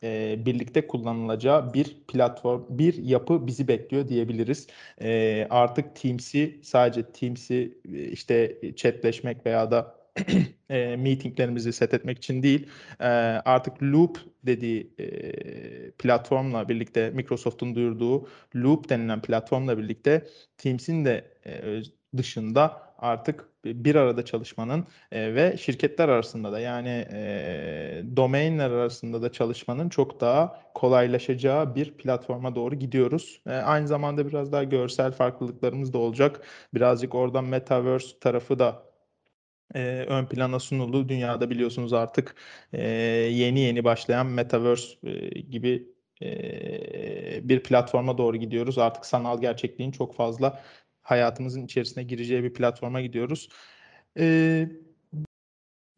e, 0.02 0.36
birlikte 0.46 0.86
kullanılacağı 0.86 1.74
bir 1.74 1.96
platform, 2.08 2.64
bir 2.68 2.94
yapı 2.94 3.46
bizi 3.46 3.68
bekliyor 3.68 4.08
diyebiliriz. 4.08 4.66
E, 5.00 5.46
artık 5.50 5.96
Teams'i 5.96 6.60
sadece 6.62 7.12
Teams'i 7.12 7.78
e, 7.94 8.04
işte 8.04 8.58
chatleşmek 8.76 9.46
veya 9.46 9.70
da 9.70 9.98
e, 10.70 10.96
meetinglerimizi 10.96 11.72
set 11.72 11.94
etmek 11.94 12.18
için 12.18 12.42
değil, 12.42 12.66
e, 13.00 13.04
artık 13.44 13.82
Loop 13.82 14.18
dediği 14.46 14.94
e, 14.98 15.90
platformla 15.90 16.68
birlikte 16.68 17.10
Microsoft'un 17.10 17.74
duyurduğu 17.74 18.28
Loop 18.56 18.88
denilen 18.88 19.22
platformla 19.22 19.78
birlikte 19.78 20.26
Teams'in 20.56 21.04
de 21.04 21.24
e, 21.46 21.82
dışında 22.16 22.94
artık 22.98 23.47
bir 23.64 23.94
arada 23.94 24.24
çalışmanın 24.24 24.86
e, 25.12 25.34
ve 25.34 25.56
şirketler 25.56 26.08
arasında 26.08 26.52
da 26.52 26.60
yani 26.60 27.06
e, 27.12 28.02
domainler 28.16 28.70
arasında 28.70 29.22
da 29.22 29.32
çalışmanın 29.32 29.88
çok 29.88 30.20
daha 30.20 30.62
kolaylaşacağı 30.74 31.74
bir 31.74 31.92
platforma 31.92 32.54
doğru 32.54 32.74
gidiyoruz. 32.74 33.42
E, 33.46 33.50
aynı 33.50 33.88
zamanda 33.88 34.28
biraz 34.28 34.52
daha 34.52 34.64
görsel 34.64 35.12
farklılıklarımız 35.12 35.92
da 35.92 35.98
olacak. 35.98 36.46
Birazcık 36.74 37.14
oradan 37.14 37.44
Metaverse 37.44 38.18
tarafı 38.20 38.58
da 38.58 38.82
e, 39.74 40.04
ön 40.08 40.26
plana 40.26 40.60
sunuldu. 40.60 41.08
Dünyada 41.08 41.50
biliyorsunuz 41.50 41.92
artık 41.92 42.34
e, 42.72 42.88
yeni 43.32 43.60
yeni 43.60 43.84
başlayan 43.84 44.26
Metaverse 44.26 45.08
e, 45.08 45.40
gibi 45.40 45.98
bir 47.42 47.62
platforma 47.62 48.18
doğru 48.18 48.36
gidiyoruz. 48.36 48.78
Artık 48.78 49.06
sanal 49.06 49.40
gerçekliğin 49.40 49.90
çok 49.90 50.14
fazla 50.14 50.62
hayatımızın 51.08 51.64
içerisine 51.64 52.04
gireceği 52.04 52.42
bir 52.42 52.52
platforma 52.54 53.00
gidiyoruz. 53.00 53.48
E, 54.18 54.68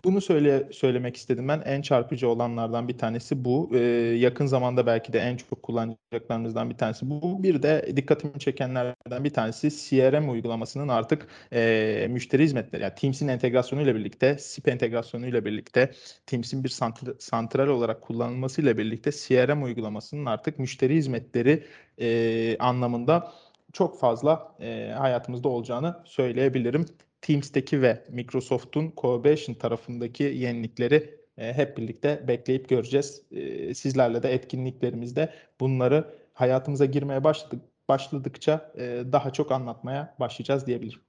bunu 0.04 0.20
söyle 0.20 0.68
söylemek 0.72 1.16
istedim 1.16 1.48
ben. 1.48 1.62
En 1.64 1.82
çarpıcı 1.82 2.28
olanlardan 2.28 2.88
bir 2.88 2.98
tanesi 2.98 3.44
bu. 3.44 3.70
Ee, 3.74 3.78
yakın 4.18 4.46
zamanda 4.46 4.86
belki 4.86 5.12
de 5.12 5.18
en 5.18 5.36
çok 5.36 5.62
kullanacaklarımızdan 5.62 6.70
bir 6.70 6.76
tanesi 6.76 7.10
bu. 7.10 7.42
Bir 7.42 7.62
de 7.62 7.92
dikkatimi 7.96 8.38
çekenlerden 8.38 9.24
bir 9.24 9.30
tanesi 9.30 9.70
CRM 9.70 10.30
uygulamasının 10.30 10.88
artık 10.88 11.26
e, 11.52 12.06
müşteri 12.10 12.42
hizmetleri, 12.44 12.82
yani 12.82 12.94
Teams'in 12.94 13.28
entegrasyonuyla 13.28 13.94
birlikte, 13.94 14.38
SIP 14.38 14.68
entegrasyonuyla 14.68 15.44
birlikte, 15.44 15.90
Teams'in 16.26 16.64
bir 16.64 16.68
santral, 16.68 17.14
santral 17.18 17.68
olarak 17.68 18.02
kullanılmasıyla 18.02 18.78
birlikte 18.78 19.10
CRM 19.12 19.62
uygulamasının 19.62 20.26
artık 20.26 20.58
müşteri 20.58 20.94
hizmetleri 20.96 21.64
e, 22.00 22.56
anlamında 22.58 23.32
çok 23.72 24.00
fazla 24.00 24.56
e, 24.60 24.94
hayatımızda 24.98 25.48
olacağını 25.48 25.96
söyleyebilirim. 26.04 26.86
Teams'teki 27.20 27.82
ve 27.82 28.04
Microsoft'un 28.08 28.92
Collaboration 28.96 29.54
tarafındaki 29.54 30.22
yenilikleri 30.22 31.20
e, 31.38 31.52
hep 31.52 31.78
birlikte 31.78 32.28
bekleyip 32.28 32.68
göreceğiz. 32.68 33.22
E, 33.32 33.74
sizlerle 33.74 34.22
de 34.22 34.34
etkinliklerimizde 34.34 35.32
bunları 35.60 36.14
hayatımıza 36.34 36.84
girmeye 36.84 37.24
başladık 37.24 37.60
başladıkça 37.88 38.72
e, 38.78 39.02
daha 39.12 39.30
çok 39.32 39.52
anlatmaya 39.52 40.14
başlayacağız 40.20 40.66
diyebilirim. 40.66 41.00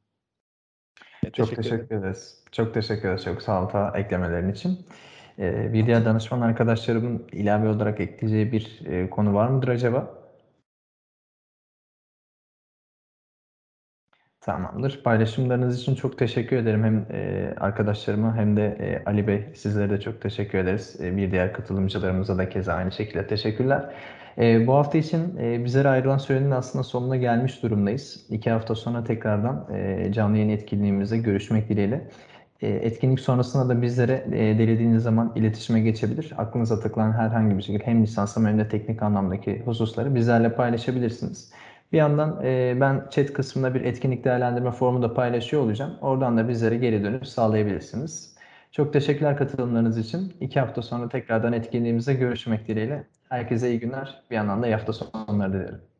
Evet, 1.23 1.33
çok 1.33 1.49
teşekkür, 1.49 1.63
teşekkür 1.63 1.95
ederiz. 1.95 2.43
Çok 2.51 2.73
teşekkür 2.73 3.07
ederiz. 3.07 3.23
Çok 3.23 3.41
sağ 3.41 3.61
olun 3.61 3.99
eklemelerin 3.99 4.51
için. 4.51 4.85
Ee, 5.39 5.73
bir 5.73 5.85
diğer 5.85 6.05
danışman 6.05 6.41
arkadaşlarımın 6.41 7.27
ilave 7.31 7.69
olarak 7.69 7.99
ekleyeceği 7.99 8.51
bir 8.51 8.81
e, 8.85 9.09
konu 9.09 9.33
var 9.33 9.47
mıdır 9.47 9.67
acaba? 9.67 10.20
Tamamdır. 14.41 15.03
Paylaşımlarınız 15.03 15.81
için 15.81 15.95
çok 15.95 16.17
teşekkür 16.17 16.57
ederim. 16.57 16.83
Hem 16.83 17.05
e, 17.11 17.53
arkadaşlarıma 17.59 18.35
hem 18.35 18.57
de 18.57 18.65
e, 18.79 19.09
Ali 19.09 19.27
Bey 19.27 19.45
sizlere 19.55 19.89
de 19.89 19.99
çok 19.99 20.21
teşekkür 20.21 20.57
ederiz. 20.57 20.97
E, 21.01 21.17
bir 21.17 21.31
diğer 21.31 21.53
katılımcılarımıza 21.53 22.37
da 22.37 22.49
keza 22.49 22.73
aynı 22.73 22.91
şekilde 22.91 23.27
teşekkürler. 23.27 23.93
E, 24.37 24.67
bu 24.67 24.73
hafta 24.73 24.97
için 24.97 25.37
e, 25.37 25.63
bizlere 25.65 25.89
ayrılan 25.89 26.17
sürenin 26.17 26.51
aslında 26.51 26.83
sonuna 26.83 27.17
gelmiş 27.17 27.63
durumdayız. 27.63 28.25
İki 28.29 28.49
hafta 28.51 28.75
sonra 28.75 29.03
tekrardan 29.03 29.67
e, 29.73 30.11
canlı 30.13 30.37
yayın 30.37 30.49
etkinliğimizde 30.49 31.17
görüşmek 31.17 31.69
dileğiyle. 31.69 32.07
E, 32.61 32.69
etkinlik 32.69 33.19
sonrasında 33.19 33.69
da 33.69 33.81
bizlere 33.81 34.25
e, 34.33 34.57
dilediğiniz 34.57 35.03
zaman 35.03 35.31
iletişime 35.35 35.81
geçebilir. 35.81 36.33
Aklınıza 36.37 36.79
takılan 36.79 37.11
herhangi 37.11 37.57
bir 37.57 37.63
şekilde 37.63 37.85
hem 37.87 38.03
lisanslama 38.03 38.49
hem 38.49 38.59
de 38.59 38.67
teknik 38.67 39.03
anlamdaki 39.03 39.61
hususları 39.65 40.15
bizlerle 40.15 40.55
paylaşabilirsiniz. 40.55 41.51
Bir 41.91 41.97
yandan 41.97 42.43
e, 42.43 42.77
ben 42.81 43.07
chat 43.11 43.33
kısmında 43.33 43.73
bir 43.73 43.81
etkinlik 43.81 44.23
değerlendirme 44.23 44.71
formu 44.71 45.01
da 45.01 45.13
paylaşıyor 45.13 45.63
olacağım. 45.63 45.97
Oradan 46.01 46.37
da 46.37 46.49
bizlere 46.49 46.77
geri 46.77 47.03
dönüş 47.03 47.27
sağlayabilirsiniz. 47.29 48.35
Çok 48.71 48.93
teşekkürler 48.93 49.37
katılımlarınız 49.37 49.97
için. 49.97 50.33
İki 50.41 50.59
hafta 50.59 50.81
sonra 50.81 51.09
tekrardan 51.09 51.53
etkinliğimizde 51.53 52.13
görüşmek 52.13 52.67
dileğiyle. 52.67 53.07
Herkese 53.29 53.69
iyi 53.69 53.79
günler. 53.79 54.23
Bir 54.31 54.35
yandan 54.35 54.63
da 54.63 54.67
iyi 54.67 54.75
hafta 54.75 54.93
sonları 54.93 55.53
dilerim. 55.53 55.90